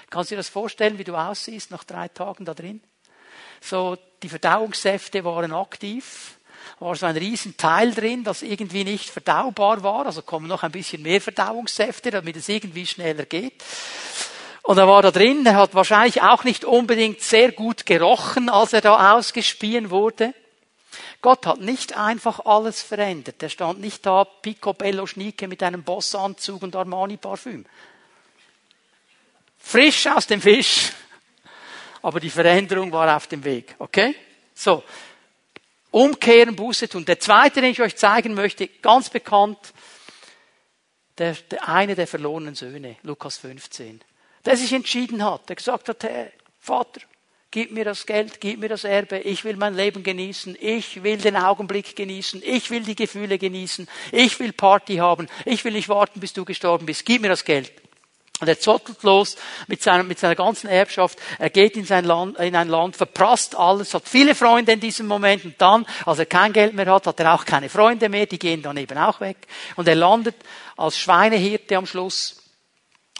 [0.09, 2.83] Kannst du dir das vorstellen, wie du aussiehst nach drei Tagen da drin?
[3.61, 6.39] So, die Verdauungssäfte waren aktiv
[6.83, 10.07] war so ein Riesenteil drin, das irgendwie nicht verdaubar war.
[10.07, 13.63] Also kommen noch ein bisschen mehr Verdauungssäfte, damit es irgendwie schneller geht.
[14.63, 18.73] Und er war da drin, er hat wahrscheinlich auch nicht unbedingt sehr gut gerochen, als
[18.73, 20.35] er da ausgespien wurde.
[21.21, 23.43] Gott hat nicht einfach alles verändert.
[23.43, 27.65] Er stand nicht da, picobello schnieke mit einem Bossanzug und Armani Parfüm.
[29.59, 30.93] Frisch aus dem Fisch.
[32.03, 33.77] Aber die Veränderung war auf dem Weg.
[33.79, 34.15] Okay?
[34.55, 34.83] So.
[35.93, 37.05] Umkehren, Buße tun.
[37.05, 39.59] Der zweite, den ich euch zeigen möchte, ganz bekannt,
[41.19, 44.01] der, der eine der verlorenen Söhne, Lukas 15,
[44.45, 47.03] der sich entschieden hat, der gesagt hat, hey, Vater,
[47.51, 51.19] gib mir das Geld, gib mir das Erbe, ich will mein Leben genießen, ich will
[51.19, 55.91] den Augenblick genießen, ich will die Gefühle genießen, ich will Party haben, ich will nicht
[55.91, 57.71] warten, bis du gestorben bist, gib mir das Geld.
[58.43, 59.37] Und er zottelt los
[59.69, 61.17] mit, seiner, mit seiner ganzen Erbschaft.
[61.39, 65.07] Er geht in, sein Land, in ein Land, verprasst alles, hat viele Freunde in diesem
[65.07, 65.45] Moment.
[65.45, 68.27] Und dann, als er kein Geld mehr hat, hat er auch keine Freunde mehr.
[68.27, 69.37] Die gehen dann eben auch weg.
[69.77, 70.35] Und er landet
[70.77, 72.43] als Schweinehirte am Schluss.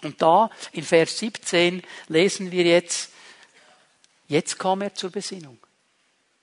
[0.03, 3.13] Und da, in Vers 17, lesen wir jetzt,
[4.27, 5.57] jetzt kam er zur Besinnung.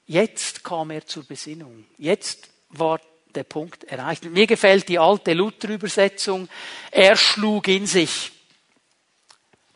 [0.06, 1.86] Jetzt kam er zur Besinnung.
[1.98, 3.02] Jetzt war
[3.36, 4.24] der Punkt erreicht.
[4.24, 6.48] Mir gefällt die alte Luther-Übersetzung.
[6.92, 8.39] Er schlug in sich.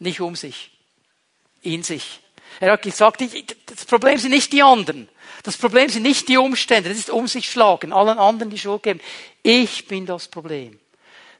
[0.03, 0.69] Nicht um sich.
[1.61, 2.19] In sich.
[2.59, 3.23] Er hat gesagt,
[3.65, 5.07] das Problem sind nicht die anderen.
[5.43, 6.89] Das Problem sind nicht die Umstände.
[6.89, 8.99] Das ist um sich schlagen, allen anderen die Schuld geben.
[9.41, 10.77] Ich bin das Problem.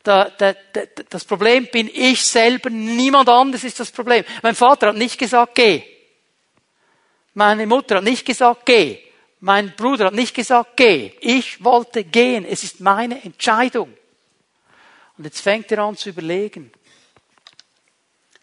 [0.03, 4.23] das Problem bin ich selber, niemand anderes ist das Problem.
[4.41, 5.83] Mein Vater hat nicht gesagt, geh.
[7.33, 8.97] Meine Mutter hat nicht gesagt, geh.
[9.41, 11.11] Mein Bruder hat nicht gesagt, geh.
[11.19, 12.45] Ich wollte gehen.
[12.45, 13.93] Es ist meine Entscheidung.
[15.17, 16.71] Und jetzt fängt er an zu überlegen,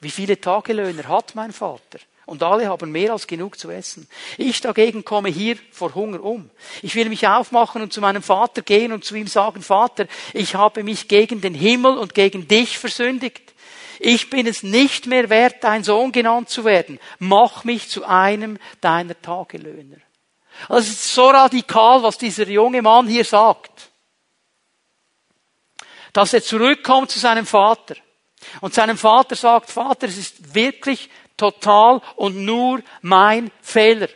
[0.00, 1.98] wie viele Tagelöhner hat mein Vater?
[2.26, 4.08] Und alle haben mehr als genug zu essen.
[4.38, 6.48] Ich dagegen komme hier vor Hunger um.
[6.80, 10.54] Ich will mich aufmachen und zu meinem Vater gehen und zu ihm sagen, Vater, ich
[10.54, 13.52] habe mich gegen den Himmel und gegen dich versündigt.
[13.98, 16.98] Ich bin es nicht mehr wert, dein Sohn genannt zu werden.
[17.18, 19.96] Mach mich zu einem deiner Tagelöhner.
[20.68, 23.90] Das ist so radikal, was dieser junge Mann hier sagt.
[26.12, 27.96] Dass er zurückkommt zu seinem Vater
[28.60, 34.08] und seinem Vater sagt, Vater, es ist wirklich total und nur mein Fehler.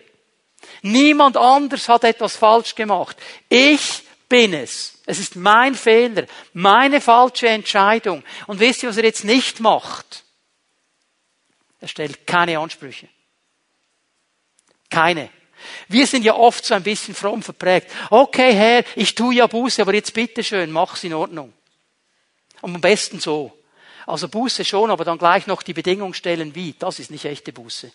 [0.83, 3.17] Niemand anders hat etwas falsch gemacht.
[3.49, 4.99] Ich bin es.
[5.07, 8.23] Es ist mein Fehler, meine falsche Entscheidung.
[8.47, 10.25] Und wisst ihr, was er jetzt nicht macht?
[11.81, 13.09] Er stellt keine Ansprüche.
[14.91, 15.29] Keine.
[15.89, 17.91] Wir sind ja oft so ein bisschen fromm verprägt.
[18.11, 21.53] Okay, Herr, ich tue ja Buße, aber jetzt bitteschön, mach's in Ordnung.
[22.61, 23.53] Und am besten so.
[24.07, 26.75] Also Buße schon, aber dann gleich noch die Bedingung stellen, wie.
[26.79, 27.91] Das ist nicht echte Buße.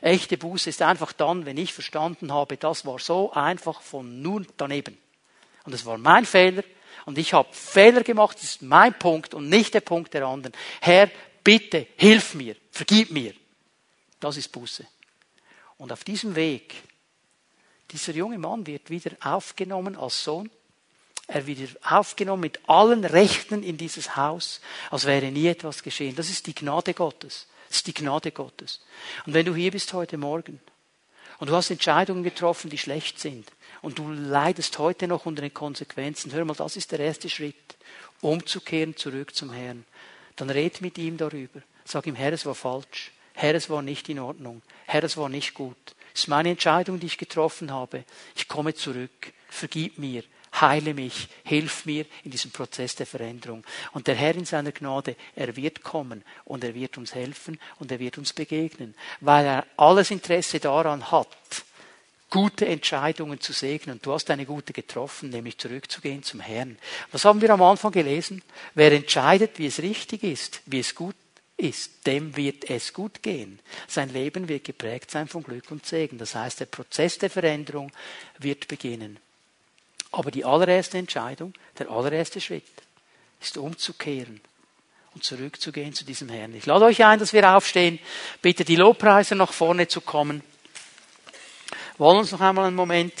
[0.00, 4.46] Echte Buße ist einfach dann, wenn ich verstanden habe, das war so einfach von nun
[4.56, 4.96] daneben.
[5.64, 6.62] Und es war mein Fehler
[7.04, 10.52] und ich habe Fehler gemacht, das ist mein Punkt und nicht der Punkt der anderen.
[10.80, 11.10] Herr,
[11.42, 13.34] bitte, hilf mir, vergib mir.
[14.20, 14.86] Das ist Buße.
[15.78, 16.74] Und auf diesem Weg,
[17.90, 20.50] dieser junge Mann wird wieder aufgenommen als Sohn
[21.28, 26.16] er wird aufgenommen mit allen Rechten in dieses Haus, als wäre nie etwas geschehen.
[26.16, 27.46] Das ist die Gnade Gottes.
[27.68, 28.80] Das ist die Gnade Gottes.
[29.26, 30.58] Und wenn du hier bist heute Morgen
[31.38, 33.46] und du hast Entscheidungen getroffen, die schlecht sind
[33.82, 37.76] und du leidest heute noch unter den Konsequenzen, hör mal, das ist der erste Schritt,
[38.22, 39.84] umzukehren zurück zum Herrn.
[40.36, 41.60] Dann red mit ihm darüber.
[41.84, 43.12] Sag ihm, Herr, es war falsch.
[43.34, 44.62] Herr, es war nicht in Ordnung.
[44.86, 45.76] Herr, es war nicht gut.
[46.14, 48.04] Es ist meine Entscheidung, die ich getroffen habe.
[48.34, 49.32] Ich komme zurück.
[49.50, 50.22] Vergib mir
[50.60, 53.64] heile mich, hilf mir in diesem Prozess der Veränderung.
[53.92, 57.92] Und der Herr in seiner Gnade, er wird kommen und er wird uns helfen und
[57.92, 61.28] er wird uns begegnen, weil er alles Interesse daran hat,
[62.30, 63.96] gute Entscheidungen zu segnen.
[63.96, 66.78] Und du hast eine gute getroffen, nämlich zurückzugehen zum Herrn.
[67.12, 68.42] Was haben wir am Anfang gelesen?
[68.74, 71.16] Wer entscheidet, wie es richtig ist, wie es gut
[71.56, 73.58] ist, dem wird es gut gehen.
[73.88, 76.18] Sein Leben wird geprägt sein von Glück und Segen.
[76.18, 77.90] Das heißt, der Prozess der Veränderung
[78.38, 79.18] wird beginnen.
[80.10, 82.64] Aber die allererste Entscheidung, der allererste Schritt
[83.40, 84.40] ist umzukehren
[85.14, 86.54] und zurückzugehen zu diesem Herrn.
[86.54, 87.98] Ich lade euch ein, dass wir aufstehen.
[88.42, 90.42] Bitte die Lobpreiser nach vorne zu kommen.
[91.96, 93.12] Wir wollen uns noch einmal einen Moment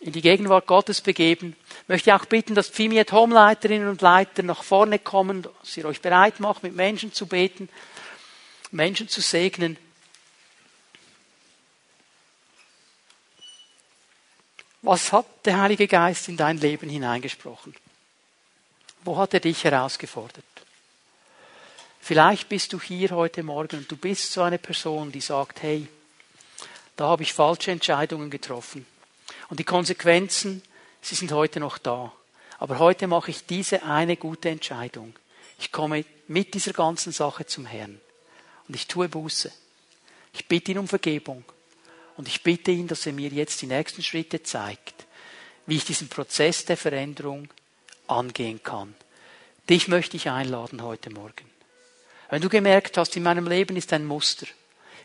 [0.00, 1.56] in die Gegenwart Gottes begeben.
[1.82, 6.00] Ich möchte auch bitten, dass Pfimiet Homeleiterinnen und Leiter nach vorne kommen, dass ihr euch
[6.00, 7.68] bereit macht, mit Menschen zu beten,
[8.70, 9.76] Menschen zu segnen.
[14.82, 17.74] Was hat der Heilige Geist in dein Leben hineingesprochen?
[19.02, 20.44] Wo hat er dich herausgefordert?
[22.00, 25.88] Vielleicht bist du hier heute Morgen und du bist so eine Person, die sagt, hey,
[26.96, 28.86] da habe ich falsche Entscheidungen getroffen.
[29.50, 30.62] Und die Konsequenzen,
[31.02, 32.12] sie sind heute noch da.
[32.58, 35.14] Aber heute mache ich diese eine gute Entscheidung.
[35.58, 38.00] Ich komme mit dieser ganzen Sache zum Herrn.
[38.66, 39.52] Und ich tue Buße.
[40.32, 41.44] Ich bitte ihn um Vergebung.
[42.18, 45.06] Und ich bitte ihn, dass er mir jetzt die nächsten Schritte zeigt,
[45.66, 47.48] wie ich diesen Prozess der Veränderung
[48.08, 48.94] angehen kann.
[49.70, 51.48] Dich möchte ich einladen heute Morgen.
[52.28, 54.46] Wenn du gemerkt hast, in meinem Leben ist ein Muster.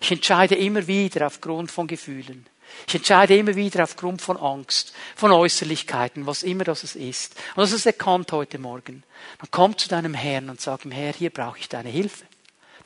[0.02, 2.48] Ich entscheide immer wieder aufgrund von Gefühlen.
[2.88, 7.36] Ich entscheide immer wieder aufgrund von Angst, von Äußerlichkeiten, was immer das ist.
[7.56, 9.04] Und das ist erkannt heute Morgen.
[9.38, 12.26] Dann komm zu deinem Herrn und sag ihm, Herr, hier brauche ich deine Hilfe.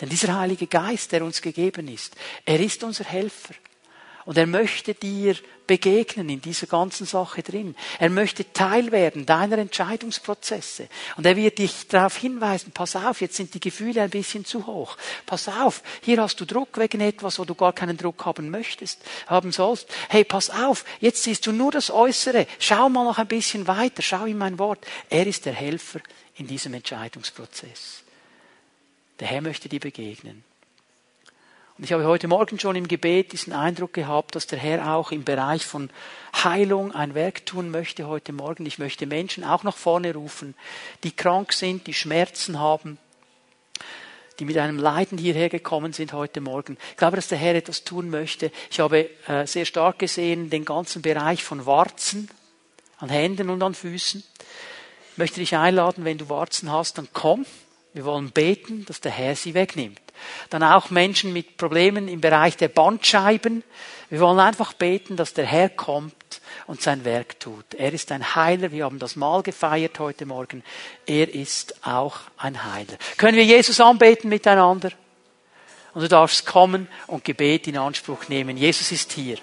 [0.01, 2.13] Denn dieser Heilige Geist, der uns gegeben ist,
[2.43, 3.53] er ist unser Helfer.
[4.27, 7.77] Und er möchte dir begegnen in dieser ganzen Sache drin.
[7.97, 10.89] Er möchte Teil werden deiner Entscheidungsprozesse.
[11.15, 14.67] Und er wird dich darauf hinweisen, pass auf, jetzt sind die Gefühle ein bisschen zu
[14.67, 14.97] hoch.
[15.25, 18.99] Pass auf, hier hast du Druck wegen etwas, wo du gar keinen Druck haben möchtest,
[19.27, 19.87] haben sollst.
[20.09, 22.47] Hey, pass auf, jetzt siehst du nur das Äußere.
[22.59, 24.85] Schau mal noch ein bisschen weiter, schau in mein Wort.
[25.09, 26.01] Er ist der Helfer
[26.35, 28.03] in diesem Entscheidungsprozess.
[29.21, 30.43] Der Herr möchte dir begegnen.
[31.77, 35.11] Und ich habe heute Morgen schon im Gebet diesen Eindruck gehabt, dass der Herr auch
[35.11, 35.91] im Bereich von
[36.43, 38.65] Heilung ein Werk tun möchte heute Morgen.
[38.65, 40.55] Ich möchte Menschen auch nach vorne rufen,
[41.03, 42.97] die krank sind, die Schmerzen haben,
[44.39, 46.79] die mit einem Leiden hierher gekommen sind heute Morgen.
[46.91, 48.51] Ich glaube, dass der Herr etwas tun möchte.
[48.71, 52.27] Ich habe äh, sehr stark gesehen den ganzen Bereich von Warzen
[52.97, 54.23] an Händen und an Füßen.
[55.11, 57.45] Ich möchte dich einladen, wenn du Warzen hast, dann komm.
[57.97, 59.99] Wir wollen beten, dass der Herr sie wegnimmt.
[60.51, 63.63] Dann auch Menschen mit Problemen im Bereich der Bandscheiben.
[64.11, 66.13] Wir wollen einfach beten, dass der Herr kommt
[66.67, 67.73] und sein Werk tut.
[67.73, 68.71] Er ist ein Heiler.
[68.71, 70.63] Wir haben das Mal gefeiert heute Morgen.
[71.07, 72.99] Er ist auch ein Heiler.
[73.17, 74.91] Können wir Jesus anbeten miteinander?
[75.95, 78.57] Und du darfst kommen und Gebet in Anspruch nehmen.
[78.57, 79.39] Jesus ist hier.